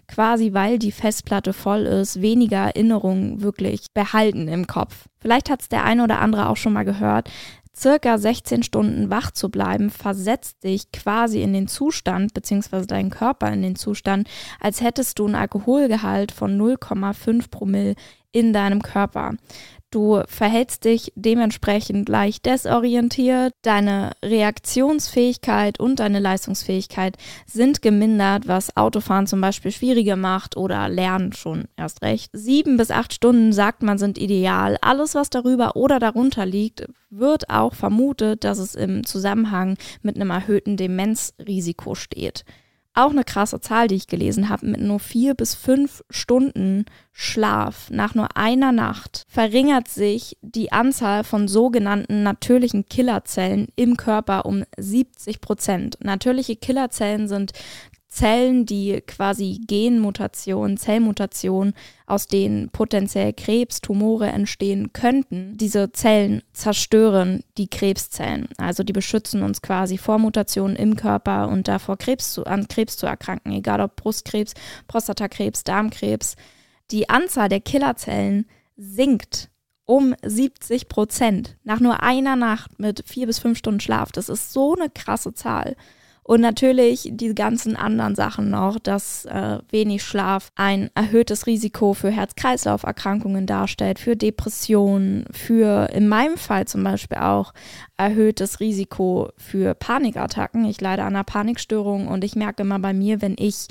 quasi, 0.06 0.52
weil 0.52 0.78
die 0.78 0.92
Festplatte 0.92 1.54
voll 1.54 1.86
ist, 1.86 2.20
weniger 2.20 2.58
Erinnerungen 2.58 3.40
wirklich 3.40 3.86
behalten 3.94 4.46
im 4.46 4.66
Kopf. 4.66 5.06
Vielleicht 5.20 5.48
hat 5.48 5.62
es 5.62 5.70
der 5.70 5.84
eine 5.84 6.04
oder 6.04 6.20
andere 6.20 6.50
auch 6.50 6.58
schon 6.58 6.74
mal 6.74 6.84
gehört. 6.84 7.30
Circa 7.76 8.18
16 8.18 8.62
Stunden 8.62 9.10
wach 9.10 9.32
zu 9.32 9.50
bleiben, 9.50 9.90
versetzt 9.90 10.62
dich 10.62 10.92
quasi 10.92 11.42
in 11.42 11.52
den 11.52 11.66
Zustand, 11.66 12.32
beziehungsweise 12.32 12.86
deinen 12.86 13.10
Körper 13.10 13.52
in 13.52 13.62
den 13.62 13.74
Zustand, 13.74 14.28
als 14.60 14.80
hättest 14.80 15.18
du 15.18 15.26
einen 15.26 15.34
Alkoholgehalt 15.34 16.30
von 16.30 16.56
0,5 16.56 17.50
Promille 17.50 17.94
in 18.30 18.52
deinem 18.52 18.82
Körper. 18.82 19.34
Du 19.94 20.24
verhältst 20.26 20.86
dich 20.86 21.12
dementsprechend 21.14 22.08
leicht 22.08 22.46
desorientiert, 22.46 23.52
deine 23.62 24.10
Reaktionsfähigkeit 24.24 25.78
und 25.78 26.00
deine 26.00 26.18
Leistungsfähigkeit 26.18 27.16
sind 27.46 27.80
gemindert, 27.80 28.48
was 28.48 28.76
Autofahren 28.76 29.28
zum 29.28 29.40
Beispiel 29.40 29.70
schwieriger 29.70 30.16
macht 30.16 30.56
oder 30.56 30.88
Lernen 30.88 31.32
schon 31.32 31.68
erst 31.76 32.02
recht. 32.02 32.28
Sieben 32.32 32.76
bis 32.76 32.90
acht 32.90 33.12
Stunden 33.12 33.52
sagt 33.52 33.84
man 33.84 33.98
sind 33.98 34.18
ideal. 34.18 34.78
Alles, 34.80 35.14
was 35.14 35.30
darüber 35.30 35.76
oder 35.76 36.00
darunter 36.00 36.44
liegt, 36.44 36.88
wird 37.10 37.48
auch 37.48 37.74
vermutet, 37.74 38.42
dass 38.42 38.58
es 38.58 38.74
im 38.74 39.06
Zusammenhang 39.06 39.76
mit 40.02 40.16
einem 40.16 40.30
erhöhten 40.30 40.76
Demenzrisiko 40.76 41.94
steht 41.94 42.44
auch 42.94 43.10
eine 43.10 43.24
krasse 43.24 43.60
Zahl, 43.60 43.88
die 43.88 43.96
ich 43.96 44.06
gelesen 44.06 44.48
habe, 44.48 44.66
mit 44.66 44.80
nur 44.80 45.00
vier 45.00 45.34
bis 45.34 45.54
fünf 45.54 46.04
Stunden 46.10 46.86
Schlaf 47.12 47.90
nach 47.90 48.14
nur 48.14 48.36
einer 48.36 48.72
Nacht 48.72 49.24
verringert 49.28 49.88
sich 49.88 50.36
die 50.42 50.72
Anzahl 50.72 51.24
von 51.24 51.46
sogenannten 51.46 52.22
natürlichen 52.22 52.86
Killerzellen 52.86 53.68
im 53.76 53.96
Körper 53.96 54.46
um 54.46 54.64
70 54.78 55.40
Prozent. 55.40 55.98
Natürliche 56.02 56.56
Killerzellen 56.56 57.28
sind 57.28 57.52
Zellen, 58.14 58.64
die 58.64 59.00
quasi 59.00 59.60
Genmutationen, 59.66 60.76
Zellmutationen, 60.76 61.74
aus 62.06 62.28
denen 62.28 62.70
potenziell 62.70 63.32
Krebs, 63.32 63.80
Tumore 63.80 64.28
entstehen 64.28 64.92
könnten, 64.92 65.56
diese 65.56 65.90
Zellen 65.90 66.42
zerstören 66.52 67.42
die 67.58 67.66
Krebszellen. 67.66 68.48
Also 68.56 68.84
die 68.84 68.92
beschützen 68.92 69.42
uns 69.42 69.62
quasi 69.62 69.98
vor 69.98 70.18
Mutationen 70.18 70.76
im 70.76 70.94
Körper 70.94 71.48
und 71.48 71.66
davor 71.66 71.96
Krebs 71.96 72.34
zu, 72.34 72.44
an 72.44 72.68
Krebs 72.68 72.96
zu 72.96 73.06
erkranken, 73.06 73.50
egal 73.50 73.80
ob 73.80 73.96
Brustkrebs, 73.96 74.54
Prostatakrebs, 74.86 75.64
Darmkrebs. 75.64 76.36
Die 76.92 77.08
Anzahl 77.08 77.48
der 77.48 77.60
Killerzellen 77.60 78.46
sinkt 78.76 79.50
um 79.86 80.14
70 80.22 80.88
Prozent 80.88 81.56
nach 81.64 81.80
nur 81.80 82.00
einer 82.02 82.36
Nacht 82.36 82.78
mit 82.78 83.02
vier 83.06 83.26
bis 83.26 83.40
fünf 83.40 83.58
Stunden 83.58 83.80
Schlaf. 83.80 84.12
Das 84.12 84.28
ist 84.28 84.52
so 84.52 84.76
eine 84.76 84.88
krasse 84.88 85.34
Zahl. 85.34 85.74
Und 86.26 86.40
natürlich 86.40 87.10
die 87.12 87.34
ganzen 87.34 87.76
anderen 87.76 88.14
Sachen 88.14 88.48
noch, 88.48 88.78
dass 88.78 89.26
äh, 89.26 89.58
wenig 89.70 90.02
Schlaf 90.02 90.52
ein 90.56 90.88
erhöhtes 90.94 91.46
Risiko 91.46 91.92
für 91.92 92.10
Herz-Kreislauf-Erkrankungen 92.10 93.44
darstellt, 93.44 93.98
für 93.98 94.16
Depressionen, 94.16 95.26
für 95.30 95.90
in 95.92 96.08
meinem 96.08 96.38
Fall 96.38 96.66
zum 96.66 96.82
Beispiel 96.82 97.18
auch 97.18 97.52
erhöhtes 97.98 98.58
Risiko 98.58 99.32
für 99.36 99.74
Panikattacken. 99.74 100.64
Ich 100.64 100.80
leide 100.80 101.02
an 101.02 101.14
einer 101.14 101.24
Panikstörung 101.24 102.08
und 102.08 102.24
ich 102.24 102.36
merke 102.36 102.62
immer 102.62 102.78
bei 102.78 102.94
mir, 102.94 103.20
wenn 103.20 103.36
ich 103.38 103.68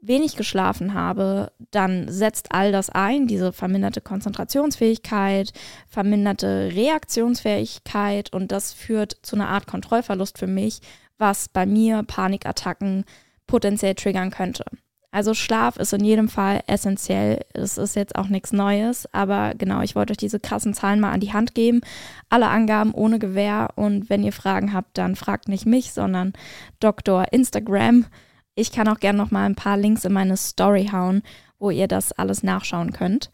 wenig 0.00 0.36
geschlafen 0.36 0.94
habe, 0.94 1.50
dann 1.72 2.08
setzt 2.08 2.52
all 2.52 2.70
das 2.70 2.88
ein, 2.88 3.26
diese 3.26 3.52
verminderte 3.52 4.00
Konzentrationsfähigkeit, 4.00 5.52
verminderte 5.88 6.70
Reaktionsfähigkeit 6.72 8.32
und 8.32 8.52
das 8.52 8.72
führt 8.72 9.16
zu 9.22 9.34
einer 9.34 9.48
Art 9.48 9.66
Kontrollverlust 9.66 10.38
für 10.38 10.46
mich, 10.46 10.80
was 11.20 11.48
bei 11.48 11.66
mir 11.66 12.02
Panikattacken 12.02 13.04
potenziell 13.46 13.94
triggern 13.94 14.30
könnte. 14.30 14.64
Also 15.12 15.34
Schlaf 15.34 15.76
ist 15.76 15.92
in 15.92 16.04
jedem 16.04 16.28
Fall 16.28 16.62
essentiell. 16.68 17.44
Es 17.52 17.78
ist 17.78 17.96
jetzt 17.96 18.14
auch 18.14 18.28
nichts 18.28 18.52
Neues, 18.52 19.12
aber 19.12 19.54
genau, 19.56 19.82
ich 19.82 19.96
wollte 19.96 20.12
euch 20.12 20.18
diese 20.18 20.38
krassen 20.38 20.72
Zahlen 20.72 21.00
mal 21.00 21.10
an 21.10 21.20
die 21.20 21.32
Hand 21.32 21.54
geben. 21.54 21.80
Alle 22.28 22.46
Angaben 22.46 22.94
ohne 22.94 23.18
Gewähr 23.18 23.70
und 23.74 24.08
wenn 24.08 24.22
ihr 24.22 24.32
Fragen 24.32 24.72
habt, 24.72 24.96
dann 24.98 25.16
fragt 25.16 25.48
nicht 25.48 25.66
mich, 25.66 25.92
sondern 25.92 26.32
Dr. 26.78 27.32
Instagram. 27.32 28.06
Ich 28.54 28.70
kann 28.70 28.86
auch 28.86 29.00
gerne 29.00 29.18
noch 29.18 29.32
mal 29.32 29.46
ein 29.46 29.56
paar 29.56 29.76
Links 29.76 30.04
in 30.04 30.12
meine 30.12 30.36
Story 30.36 30.90
hauen, 30.92 31.22
wo 31.58 31.70
ihr 31.70 31.88
das 31.88 32.12
alles 32.12 32.44
nachschauen 32.44 32.92
könnt. 32.92 33.32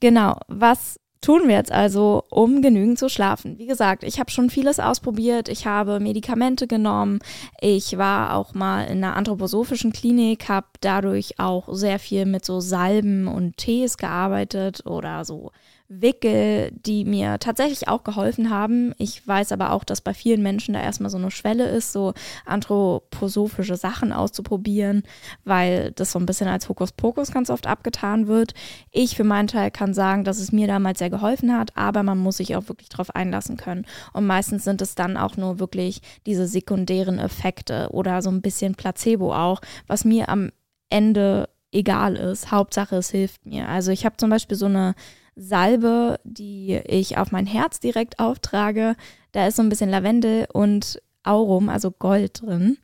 Genau, 0.00 0.36
was 0.48 0.98
tun 1.24 1.48
wir 1.48 1.54
jetzt 1.54 1.72
also, 1.72 2.24
um 2.28 2.60
genügend 2.60 2.98
zu 2.98 3.08
schlafen? 3.08 3.58
Wie 3.58 3.66
gesagt, 3.66 4.04
ich 4.04 4.20
habe 4.20 4.30
schon 4.30 4.50
vieles 4.50 4.78
ausprobiert. 4.78 5.48
Ich 5.48 5.66
habe 5.66 5.98
Medikamente 5.98 6.66
genommen. 6.66 7.20
Ich 7.60 7.96
war 7.96 8.36
auch 8.36 8.52
mal 8.52 8.84
in 8.84 9.02
einer 9.02 9.16
anthroposophischen 9.16 9.92
Klinik, 9.92 10.50
habe 10.50 10.66
dadurch 10.82 11.40
auch 11.40 11.68
sehr 11.72 11.98
viel 11.98 12.26
mit 12.26 12.44
so 12.44 12.60
Salben 12.60 13.26
und 13.26 13.56
Tees 13.56 13.96
gearbeitet 13.96 14.84
oder 14.84 15.24
so 15.24 15.50
Wickel, 16.00 16.70
die 16.72 17.04
mir 17.04 17.38
tatsächlich 17.38 17.88
auch 17.88 18.04
geholfen 18.04 18.50
haben. 18.50 18.94
Ich 18.98 19.26
weiß 19.26 19.52
aber 19.52 19.72
auch, 19.72 19.84
dass 19.84 20.00
bei 20.00 20.14
vielen 20.14 20.42
Menschen 20.42 20.74
da 20.74 20.82
erstmal 20.82 21.10
so 21.10 21.18
eine 21.18 21.30
Schwelle 21.30 21.68
ist, 21.68 21.92
so 21.92 22.14
anthroposophische 22.46 23.76
Sachen 23.76 24.12
auszuprobieren, 24.12 25.02
weil 25.44 25.92
das 25.92 26.12
so 26.12 26.18
ein 26.18 26.26
bisschen 26.26 26.48
als 26.48 26.68
Hokuspokus 26.68 27.32
ganz 27.32 27.50
oft 27.50 27.66
abgetan 27.66 28.26
wird. 28.26 28.54
Ich 28.90 29.16
für 29.16 29.24
meinen 29.24 29.48
Teil 29.48 29.70
kann 29.70 29.94
sagen, 29.94 30.24
dass 30.24 30.38
es 30.38 30.52
mir 30.52 30.66
damals 30.66 30.98
sehr 30.98 31.10
geholfen 31.10 31.56
hat, 31.56 31.76
aber 31.76 32.02
man 32.02 32.18
muss 32.18 32.38
sich 32.38 32.56
auch 32.56 32.68
wirklich 32.68 32.88
darauf 32.88 33.14
einlassen 33.14 33.56
können. 33.56 33.86
Und 34.12 34.26
meistens 34.26 34.64
sind 34.64 34.82
es 34.82 34.94
dann 34.94 35.16
auch 35.16 35.36
nur 35.36 35.58
wirklich 35.58 36.00
diese 36.26 36.46
sekundären 36.46 37.18
Effekte 37.18 37.88
oder 37.90 38.22
so 38.22 38.30
ein 38.30 38.42
bisschen 38.42 38.74
Placebo 38.74 39.34
auch, 39.34 39.60
was 39.86 40.04
mir 40.04 40.28
am 40.28 40.50
Ende 40.90 41.48
egal 41.72 42.16
ist. 42.16 42.50
Hauptsache, 42.50 42.96
es 42.96 43.10
hilft 43.10 43.44
mir. 43.44 43.68
Also 43.68 43.90
ich 43.90 44.06
habe 44.06 44.16
zum 44.16 44.30
Beispiel 44.30 44.56
so 44.56 44.66
eine 44.66 44.94
Salbe, 45.36 46.18
die 46.24 46.80
ich 46.86 47.18
auf 47.18 47.32
mein 47.32 47.46
Herz 47.46 47.80
direkt 47.80 48.18
auftrage. 48.18 48.96
Da 49.32 49.46
ist 49.46 49.56
so 49.56 49.62
ein 49.62 49.68
bisschen 49.68 49.90
Lavendel 49.90 50.46
und 50.52 51.00
Aurum, 51.22 51.68
also 51.68 51.90
Gold 51.90 52.42
drin, 52.42 52.78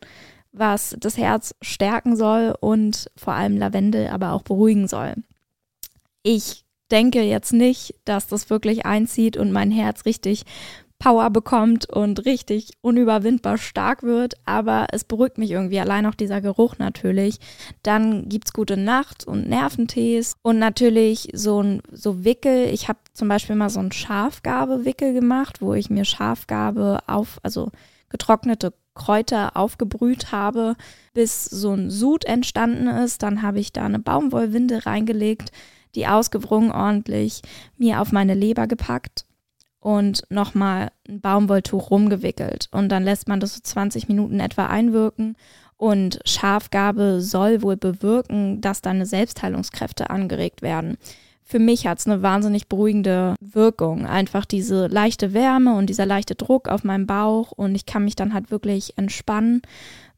was 0.53 0.97
das 0.99 1.17
Herz 1.17 1.55
stärken 1.61 2.17
soll 2.17 2.55
und 2.59 3.11
vor 3.17 3.35
allem 3.35 3.57
Lavendel 3.57 4.09
aber 4.09 4.33
auch 4.33 4.43
beruhigen 4.43 4.89
soll. 4.89 5.15
Ich 6.23 6.65
denke 6.91 7.23
jetzt 7.23 7.53
nicht, 7.53 7.95
dass 8.05 8.27
das 8.27 8.51
wirklich 8.51 8.85
einzieht 8.85 9.37
und 9.37 9.53
mein 9.53 9.71
Herz 9.71 10.05
richtig 10.07 10.45
Power 11.01 11.31
bekommt 11.31 11.89
und 11.89 12.27
richtig 12.27 12.73
unüberwindbar 12.83 13.57
stark 13.57 14.03
wird, 14.03 14.35
aber 14.45 14.89
es 14.93 15.05
beruhigt 15.05 15.39
mich 15.39 15.51
irgendwie, 15.51 15.81
allein 15.81 16.05
auch 16.05 16.15
dieser 16.15 16.43
Geruch 16.43 16.77
natürlich. 16.79 17.41
Dann 17.83 18.29
gibt 18.29 18.49
es 18.49 18.53
gute 18.53 18.77
Nacht- 18.77 19.27
und 19.27 19.49
Nerventees 19.49 20.35
und 20.43 20.59
natürlich 20.59 21.31
so 21.33 21.63
ein 21.63 21.83
so 21.91 22.23
Wickel. 22.23 22.69
Ich 22.69 22.89
habe 22.89 22.99
zum 23.15 23.29
Beispiel 23.29 23.57
mal 23.57 23.71
so 23.71 23.81
ein 23.81 23.93
Schafgabe-Wickel 23.93 25.15
gemacht, 25.15 25.63
wo 25.63 25.73
ich 25.73 25.89
mir 25.89 26.05
Schafgabe 26.05 26.99
auf, 27.07 27.41
also 27.43 27.71
getrocknete 28.11 28.75
Kräuter 28.95 29.57
aufgebrüht 29.57 30.33
habe, 30.33 30.77
bis 31.15 31.47
so 31.47 31.73
ein 31.73 31.89
Sud 31.89 32.27
entstanden 32.27 32.89
ist. 32.89 33.23
Dann 33.23 33.41
habe 33.41 33.59
ich 33.59 33.73
da 33.73 33.87
eine 33.87 34.01
Baumwollwinde 34.01 34.85
reingelegt, 34.85 35.51
die 35.95 36.07
ausgewrungen 36.07 36.73
ordentlich, 36.73 37.41
mir 37.79 38.03
auf 38.03 38.13
meine 38.13 38.35
Leber 38.35 38.67
gepackt 38.67 39.25
und 39.81 40.23
nochmal 40.29 40.91
ein 41.09 41.21
Baumwolltuch 41.21 41.91
rumgewickelt. 41.91 42.69
Und 42.71 42.91
dann 42.91 43.03
lässt 43.03 43.29
man 43.29 43.41
das 43.41 43.55
so 43.55 43.61
20 43.63 44.09
Minuten 44.09 44.39
etwa 44.41 44.67
einwirken. 44.67 45.37
Und 45.77 46.21
Schafgabe 46.27 47.23
soll 47.23 47.63
wohl 47.63 47.79
bewirken, 47.79 48.61
dass 48.61 48.83
deine 48.83 49.07
Selbstheilungskräfte 49.07 50.11
angeregt 50.11 50.61
werden. 50.61 50.99
Für 51.43 51.59
mich 51.59 51.87
hat 51.87 51.99
es 51.99 52.07
eine 52.07 52.23
wahnsinnig 52.23 52.69
beruhigende 52.69 53.35
Wirkung. 53.41 54.07
Einfach 54.07 54.45
diese 54.45 54.87
leichte 54.87 55.33
Wärme 55.33 55.75
und 55.75 55.89
dieser 55.89 56.07
leichte 56.07 56.35
Druck 56.35 56.69
auf 56.69 56.85
meinem 56.85 57.07
Bauch. 57.07 57.51
Und 57.51 57.75
ich 57.75 57.87
kann 57.87 58.05
mich 58.05 58.15
dann 58.15 58.35
halt 58.35 58.51
wirklich 58.51 58.97
entspannen. 58.99 59.63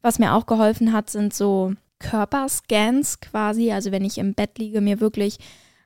Was 0.01 0.19
mir 0.19 0.33
auch 0.33 0.45
geholfen 0.45 0.91
hat, 0.91 1.09
sind 1.09 1.33
so 1.33 1.73
Körperscans 1.99 3.21
quasi. 3.21 3.71
Also 3.71 3.91
wenn 3.91 4.03
ich 4.03 4.17
im 4.17 4.33
Bett 4.33 4.59
liege, 4.59 4.81
mir 4.81 4.99
wirklich 4.99 5.39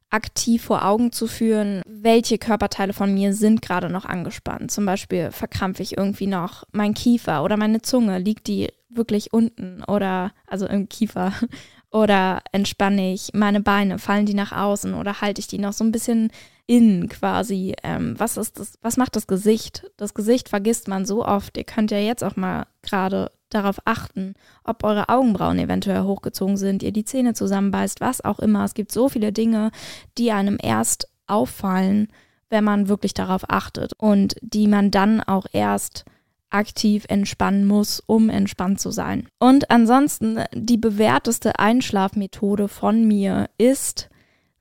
aktiv 0.09 0.63
vor 0.63 0.85
Augen 0.85 1.11
zu 1.11 1.27
führen, 1.27 1.81
welche 1.85 2.37
Körperteile 2.37 2.93
von 2.93 3.13
mir 3.13 3.33
sind 3.33 3.61
gerade 3.61 3.89
noch 3.89 4.05
angespannt. 4.05 4.71
Zum 4.71 4.85
Beispiel 4.85 5.31
verkrampfe 5.31 5.83
ich 5.83 5.97
irgendwie 5.97 6.27
noch 6.27 6.63
mein 6.71 6.93
Kiefer 6.93 7.43
oder 7.43 7.57
meine 7.57 7.81
Zunge, 7.81 8.19
liegt 8.19 8.47
die 8.47 8.69
wirklich 8.89 9.33
unten 9.33 9.83
oder 9.83 10.31
also 10.47 10.65
im 10.65 10.87
Kiefer 10.87 11.33
oder 11.91 12.41
entspanne 12.51 13.13
ich 13.13 13.31
meine 13.33 13.61
Beine, 13.61 13.99
fallen 13.99 14.25
die 14.25 14.33
nach 14.33 14.51
außen 14.51 14.93
oder 14.93 15.21
halte 15.21 15.39
ich 15.39 15.47
die 15.47 15.59
noch 15.59 15.73
so 15.73 15.83
ein 15.83 15.91
bisschen 15.91 16.31
innen 16.67 17.09
quasi? 17.09 17.75
Ähm, 17.83 18.15
was 18.17 18.37
ist 18.37 18.59
das, 18.59 18.77
was 18.81 18.97
macht 18.97 19.15
das 19.15 19.27
Gesicht? 19.27 19.89
Das 19.97 20.13
Gesicht 20.13 20.49
vergisst 20.49 20.87
man 20.87 21.05
so 21.05 21.25
oft. 21.25 21.57
Ihr 21.57 21.63
könnt 21.63 21.91
ja 21.91 21.99
jetzt 21.99 22.23
auch 22.23 22.35
mal 22.35 22.67
gerade 22.81 23.31
darauf 23.49 23.79
achten, 23.86 24.33
ob 24.63 24.83
eure 24.83 25.10
Augenbrauen 25.10 25.60
eventuell 25.60 26.03
hochgezogen 26.03 26.57
sind, 26.57 26.83
ihr 26.83 26.91
die 26.91 27.05
Zähne 27.05 27.33
zusammenbeißt, 27.33 28.01
was 28.01 28.23
auch 28.23 28.39
immer. 28.39 28.65
Es 28.65 28.73
gibt 28.73 28.91
so 28.91 29.10
viele 29.10 29.31
Dinge, 29.31 29.71
die 30.17 30.31
einem 30.31 30.57
erst 30.62 31.10
auffallen, 31.27 32.07
wenn 32.49 32.63
man 32.63 32.88
wirklich 32.88 33.13
darauf 33.13 33.49
achtet 33.49 33.93
und 33.97 34.36
die 34.41 34.67
man 34.67 34.91
dann 34.91 35.21
auch 35.21 35.45
erst 35.51 36.05
aktiv 36.49 37.05
entspannen 37.10 37.65
muss, 37.65 38.01
um 38.05 38.29
entspannt 38.29 38.79
zu 38.79 38.91
sein. 38.91 39.27
Und 39.38 39.69
ansonsten 39.69 40.39
die 40.53 40.77
bewährteste 40.77 41.60
Einschlafmethode 41.60 42.67
von 42.69 43.05
mir 43.05 43.49
ist 43.57 44.10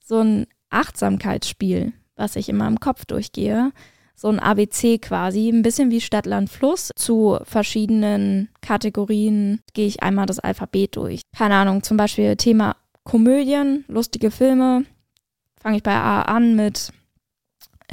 so 0.01 0.20
ein 0.20 0.46
Achtsamkeitsspiel, 0.70 1.92
was 2.16 2.35
ich 2.35 2.49
immer 2.49 2.66
im 2.66 2.81
Kopf 2.81 3.05
durchgehe 3.05 3.72
so 4.16 4.29
ein 4.29 4.40
ABC 4.40 4.98
quasi, 4.98 5.50
ein 5.50 5.62
bisschen 5.62 5.90
wie 5.90 6.00
Stadt, 6.00 6.26
Land, 6.26 6.48
Fluss. 6.48 6.90
Zu 6.96 7.38
verschiedenen 7.42 8.48
Kategorien 8.62 9.61
gehe 9.74 9.87
ich 9.87 10.02
einmal 10.02 10.26
das 10.26 10.38
Alphabet 10.38 10.96
durch. 10.96 11.20
Keine 11.37 11.55
Ahnung, 11.55 11.83
zum 11.83 11.98
Beispiel 11.98 12.35
Thema 12.37 12.76
Komödien, 13.05 13.85
lustige 13.88 14.31
Filme. 14.31 14.85
Fange 15.61 15.76
ich 15.76 15.83
bei 15.83 15.94
A 15.94 16.22
an 16.22 16.57
mit 16.57 16.92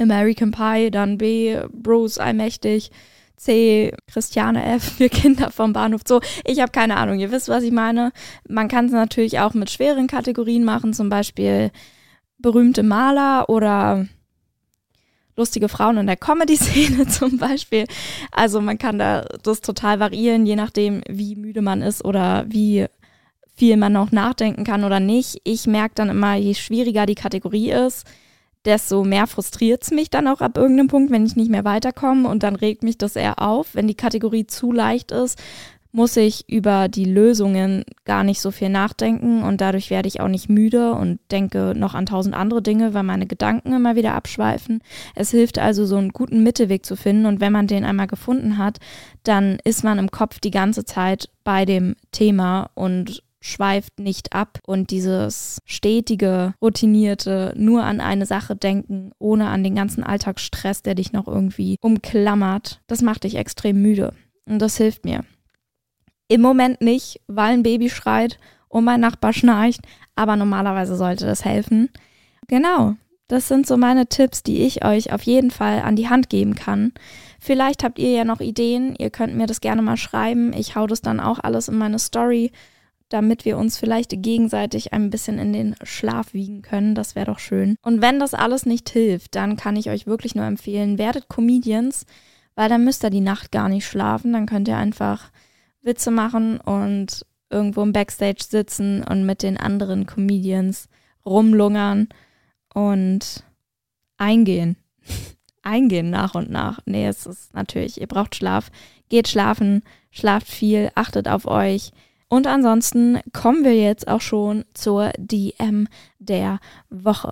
American 0.00 0.50
Pie, 0.50 0.90
dann 0.90 1.18
B, 1.18 1.58
Bruce 1.70 2.18
Allmächtig, 2.18 2.90
C, 3.36 3.92
Christiane 4.10 4.64
F, 4.64 4.98
wir 4.98 5.10
Kinder 5.10 5.50
vom 5.50 5.74
Bahnhof 5.74 6.02
So, 6.08 6.20
Ich 6.44 6.60
habe 6.60 6.72
keine 6.72 6.96
Ahnung, 6.96 7.18
ihr 7.18 7.30
wisst, 7.30 7.48
was 7.50 7.62
ich 7.62 7.72
meine. 7.72 8.12
Man 8.48 8.68
kann 8.68 8.86
es 8.86 8.92
natürlich 8.92 9.40
auch 9.40 9.52
mit 9.52 9.70
schweren 9.70 10.06
Kategorien 10.06 10.64
machen, 10.64 10.94
zum 10.94 11.10
Beispiel 11.10 11.70
berühmte 12.38 12.82
Maler 12.82 13.48
oder 13.48 14.06
lustige 15.36 15.68
Frauen 15.68 15.98
in 15.98 16.06
der 16.06 16.16
Comedy-Szene 16.16 17.06
zum 17.08 17.38
Beispiel. 17.38 17.86
Also 18.30 18.60
man 18.60 18.78
kann 18.78 18.98
da 18.98 19.24
das 19.42 19.60
total 19.60 20.00
variieren, 20.00 20.46
je 20.46 20.56
nachdem, 20.56 21.02
wie 21.08 21.36
müde 21.36 21.62
man 21.62 21.82
ist 21.82 22.04
oder 22.04 22.44
wie 22.48 22.86
viel 23.56 23.76
man 23.76 23.92
noch 23.92 24.10
nachdenken 24.10 24.64
kann 24.64 24.84
oder 24.84 25.00
nicht. 25.00 25.40
Ich 25.44 25.66
merke 25.66 25.94
dann 25.96 26.10
immer, 26.10 26.34
je 26.34 26.54
schwieriger 26.54 27.06
die 27.06 27.14
Kategorie 27.14 27.70
ist, 27.70 28.04
desto 28.64 29.04
mehr 29.04 29.26
frustriert 29.26 29.82
es 29.82 29.90
mich 29.90 30.10
dann 30.10 30.26
auch 30.26 30.40
ab 30.40 30.56
irgendeinem 30.56 30.88
Punkt, 30.88 31.12
wenn 31.12 31.26
ich 31.26 31.36
nicht 31.36 31.50
mehr 31.50 31.64
weiterkomme 31.64 32.28
und 32.28 32.42
dann 32.42 32.56
regt 32.56 32.82
mich 32.82 32.98
das 32.98 33.14
eher 33.14 33.40
auf. 33.40 33.74
Wenn 33.74 33.86
die 33.86 33.94
Kategorie 33.94 34.46
zu 34.46 34.72
leicht 34.72 35.12
ist, 35.12 35.38
muss 35.94 36.16
ich 36.16 36.48
über 36.48 36.88
die 36.88 37.04
Lösungen 37.04 37.84
gar 38.04 38.24
nicht 38.24 38.40
so 38.40 38.50
viel 38.50 38.68
nachdenken 38.68 39.44
und 39.44 39.60
dadurch 39.60 39.90
werde 39.90 40.08
ich 40.08 40.20
auch 40.20 40.28
nicht 40.28 40.48
müde 40.48 40.92
und 40.92 41.20
denke 41.30 41.72
noch 41.76 41.94
an 41.94 42.06
tausend 42.06 42.34
andere 42.34 42.62
Dinge, 42.62 42.94
weil 42.94 43.04
meine 43.04 43.28
Gedanken 43.28 43.72
immer 43.72 43.94
wieder 43.94 44.12
abschweifen. 44.14 44.80
Es 45.14 45.30
hilft 45.30 45.60
also, 45.60 45.86
so 45.86 45.96
einen 45.96 46.10
guten 46.10 46.42
Mittelweg 46.42 46.84
zu 46.84 46.96
finden 46.96 47.26
und 47.26 47.40
wenn 47.40 47.52
man 47.52 47.68
den 47.68 47.84
einmal 47.84 48.08
gefunden 48.08 48.58
hat, 48.58 48.78
dann 49.22 49.58
ist 49.62 49.84
man 49.84 50.00
im 50.00 50.10
Kopf 50.10 50.40
die 50.40 50.50
ganze 50.50 50.84
Zeit 50.84 51.30
bei 51.44 51.64
dem 51.64 51.94
Thema 52.10 52.70
und 52.74 53.22
schweift 53.40 54.00
nicht 54.00 54.32
ab 54.32 54.58
und 54.66 54.90
dieses 54.90 55.60
stetige, 55.64 56.54
routinierte, 56.60 57.54
nur 57.56 57.84
an 57.84 58.00
eine 58.00 58.26
Sache 58.26 58.56
denken, 58.56 59.12
ohne 59.20 59.46
an 59.46 59.62
den 59.62 59.76
ganzen 59.76 60.02
Alltagsstress, 60.02 60.82
der 60.82 60.96
dich 60.96 61.12
noch 61.12 61.28
irgendwie 61.28 61.76
umklammert, 61.80 62.80
das 62.88 63.00
macht 63.00 63.22
dich 63.22 63.36
extrem 63.36 63.80
müde. 63.80 64.12
Und 64.46 64.58
das 64.58 64.76
hilft 64.76 65.04
mir. 65.04 65.24
Im 66.28 66.40
Moment 66.40 66.80
nicht, 66.80 67.20
weil 67.26 67.52
ein 67.52 67.62
Baby 67.62 67.90
schreit 67.90 68.38
und 68.68 68.84
mein 68.84 69.00
Nachbar 69.00 69.32
schnarcht, 69.32 69.80
aber 70.16 70.36
normalerweise 70.36 70.96
sollte 70.96 71.26
das 71.26 71.44
helfen. 71.44 71.90
Genau, 72.48 72.96
das 73.28 73.48
sind 73.48 73.66
so 73.66 73.76
meine 73.76 74.06
Tipps, 74.06 74.42
die 74.42 74.62
ich 74.62 74.84
euch 74.84 75.12
auf 75.12 75.22
jeden 75.22 75.50
Fall 75.50 75.80
an 75.80 75.96
die 75.96 76.08
Hand 76.08 76.28
geben 76.28 76.54
kann. 76.54 76.92
Vielleicht 77.40 77.82
habt 77.82 77.98
ihr 77.98 78.10
ja 78.10 78.24
noch 78.24 78.40
Ideen, 78.40 78.94
ihr 78.98 79.10
könnt 79.10 79.34
mir 79.34 79.46
das 79.46 79.60
gerne 79.60 79.82
mal 79.82 79.96
schreiben. 79.96 80.52
Ich 80.52 80.76
hau 80.76 80.86
das 80.86 81.00
dann 81.00 81.20
auch 81.20 81.38
alles 81.42 81.68
in 81.68 81.76
meine 81.76 81.98
Story, 81.98 82.52
damit 83.08 83.44
wir 83.44 83.56
uns 83.56 83.78
vielleicht 83.78 84.22
gegenseitig 84.22 84.92
ein 84.92 85.10
bisschen 85.10 85.38
in 85.38 85.52
den 85.52 85.76
Schlaf 85.82 86.34
wiegen 86.34 86.62
können. 86.62 86.94
Das 86.94 87.14
wäre 87.14 87.26
doch 87.26 87.38
schön. 87.38 87.76
Und 87.82 88.02
wenn 88.02 88.18
das 88.18 88.34
alles 88.34 88.66
nicht 88.66 88.90
hilft, 88.90 89.34
dann 89.34 89.56
kann 89.56 89.76
ich 89.76 89.88
euch 89.88 90.06
wirklich 90.06 90.34
nur 90.34 90.44
empfehlen, 90.44 90.98
werdet 90.98 91.28
Comedians, 91.28 92.06
weil 92.56 92.68
dann 92.68 92.84
müsst 92.84 93.04
ihr 93.04 93.10
die 93.10 93.20
Nacht 93.20 93.52
gar 93.52 93.68
nicht 93.68 93.86
schlafen. 93.86 94.32
Dann 94.32 94.46
könnt 94.46 94.68
ihr 94.68 94.76
einfach 94.76 95.30
Witze 95.84 96.10
machen 96.10 96.58
und 96.58 97.24
irgendwo 97.50 97.82
im 97.82 97.92
Backstage 97.92 98.44
sitzen 98.48 99.04
und 99.04 99.24
mit 99.24 99.42
den 99.42 99.56
anderen 99.56 100.06
Comedians 100.06 100.88
rumlungern 101.24 102.08
und 102.72 103.44
eingehen. 104.16 104.76
eingehen 105.62 106.10
nach 106.10 106.34
und 106.34 106.50
nach. 106.50 106.80
Nee, 106.84 107.06
es 107.06 107.26
ist 107.26 107.54
natürlich, 107.54 108.00
ihr 108.00 108.06
braucht 108.06 108.34
Schlaf. 108.34 108.70
Geht 109.08 109.28
schlafen, 109.28 109.82
schlaft 110.10 110.48
viel, 110.48 110.90
achtet 110.94 111.28
auf 111.28 111.46
euch. 111.46 111.92
Und 112.28 112.46
ansonsten 112.46 113.20
kommen 113.32 113.64
wir 113.64 113.74
jetzt 113.74 114.08
auch 114.08 114.20
schon 114.20 114.64
zur 114.74 115.12
DM 115.18 115.86
der 116.18 116.58
Woche. 116.90 117.30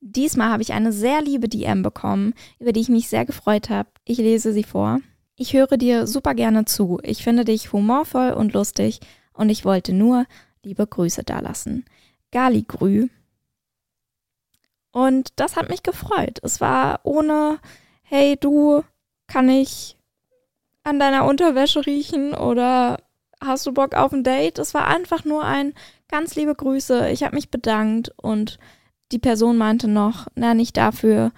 Diesmal 0.00 0.50
habe 0.50 0.62
ich 0.62 0.72
eine 0.72 0.92
sehr 0.92 1.22
liebe 1.22 1.48
DM 1.48 1.82
bekommen, 1.82 2.34
über 2.58 2.72
die 2.72 2.80
ich 2.80 2.88
mich 2.88 3.08
sehr 3.08 3.24
gefreut 3.24 3.70
habe. 3.70 3.88
Ich 4.04 4.18
lese 4.18 4.52
sie 4.52 4.64
vor. 4.64 5.00
Ich 5.40 5.52
höre 5.52 5.76
dir 5.76 6.08
super 6.08 6.34
gerne 6.34 6.64
zu. 6.64 6.98
Ich 7.04 7.22
finde 7.22 7.44
dich 7.44 7.72
humorvoll 7.72 8.32
und 8.32 8.54
lustig 8.54 8.98
und 9.32 9.50
ich 9.50 9.64
wollte 9.64 9.92
nur 9.92 10.26
liebe 10.64 10.84
Grüße 10.84 11.22
dalassen. 11.22 11.84
Galigrü. 12.32 13.06
Und 14.90 15.28
das 15.36 15.54
hat 15.54 15.68
mich 15.68 15.84
gefreut. 15.84 16.40
Es 16.42 16.60
war 16.60 16.98
ohne, 17.04 17.60
hey 18.02 18.36
du, 18.36 18.82
kann 19.28 19.48
ich 19.48 19.96
an 20.82 20.98
deiner 20.98 21.24
Unterwäsche 21.24 21.86
riechen 21.86 22.34
oder 22.34 22.98
hast 23.40 23.64
du 23.64 23.72
Bock 23.72 23.94
auf 23.94 24.12
ein 24.12 24.24
Date? 24.24 24.58
Es 24.58 24.74
war 24.74 24.88
einfach 24.88 25.24
nur 25.24 25.44
ein 25.44 25.72
ganz 26.08 26.34
liebe 26.34 26.56
Grüße. 26.56 27.10
Ich 27.10 27.22
habe 27.22 27.36
mich 27.36 27.48
bedankt 27.48 28.10
und 28.16 28.58
die 29.12 29.20
Person 29.20 29.56
meinte 29.56 29.86
noch, 29.86 30.26
na 30.34 30.54
nicht 30.54 30.76
dafür. 30.76 31.30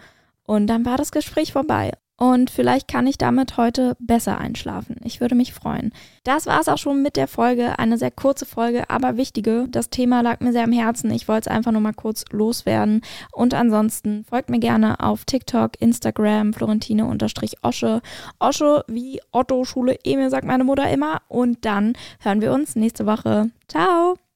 Und 0.44 0.68
dann 0.68 0.86
war 0.86 0.96
das 0.96 1.12
Gespräch 1.12 1.52
vorbei 1.52 1.92
und 2.22 2.50
vielleicht 2.50 2.86
kann 2.86 3.06
ich 3.06 3.16
damit 3.16 3.56
heute 3.56 3.96
besser 3.98 4.36
einschlafen. 4.36 4.96
Ich 5.04 5.22
würde 5.22 5.34
mich 5.34 5.54
freuen. 5.54 5.90
Das 6.22 6.44
war 6.44 6.60
es 6.60 6.68
auch 6.68 6.76
schon 6.76 7.00
mit 7.00 7.16
der 7.16 7.26
Folge. 7.26 7.78
Eine 7.78 7.96
sehr 7.96 8.10
kurze 8.10 8.44
Folge, 8.44 8.90
aber 8.90 9.16
wichtige. 9.16 9.64
Das 9.70 9.88
Thema 9.88 10.20
lag 10.20 10.40
mir 10.40 10.52
sehr 10.52 10.64
am 10.64 10.72
Herzen. 10.72 11.10
Ich 11.12 11.28
wollte 11.28 11.48
es 11.48 11.56
einfach 11.56 11.72
nur 11.72 11.80
mal 11.80 11.94
kurz 11.94 12.26
loswerden. 12.30 13.00
Und 13.32 13.54
ansonsten 13.54 14.26
folgt 14.28 14.50
mir 14.50 14.60
gerne 14.60 15.00
auf 15.00 15.24
TikTok, 15.24 15.80
Instagram, 15.80 16.52
Florentine-Osche. 16.52 18.02
Osche 18.38 18.84
wie 18.86 19.22
Otto 19.32 19.64
Schule 19.64 19.96
Emil, 20.04 20.28
sagt 20.28 20.44
meine 20.44 20.64
Mutter 20.64 20.90
immer. 20.90 21.22
Und 21.28 21.64
dann 21.64 21.94
hören 22.18 22.42
wir 22.42 22.52
uns 22.52 22.76
nächste 22.76 23.06
Woche. 23.06 23.50
Ciao! 23.66 24.29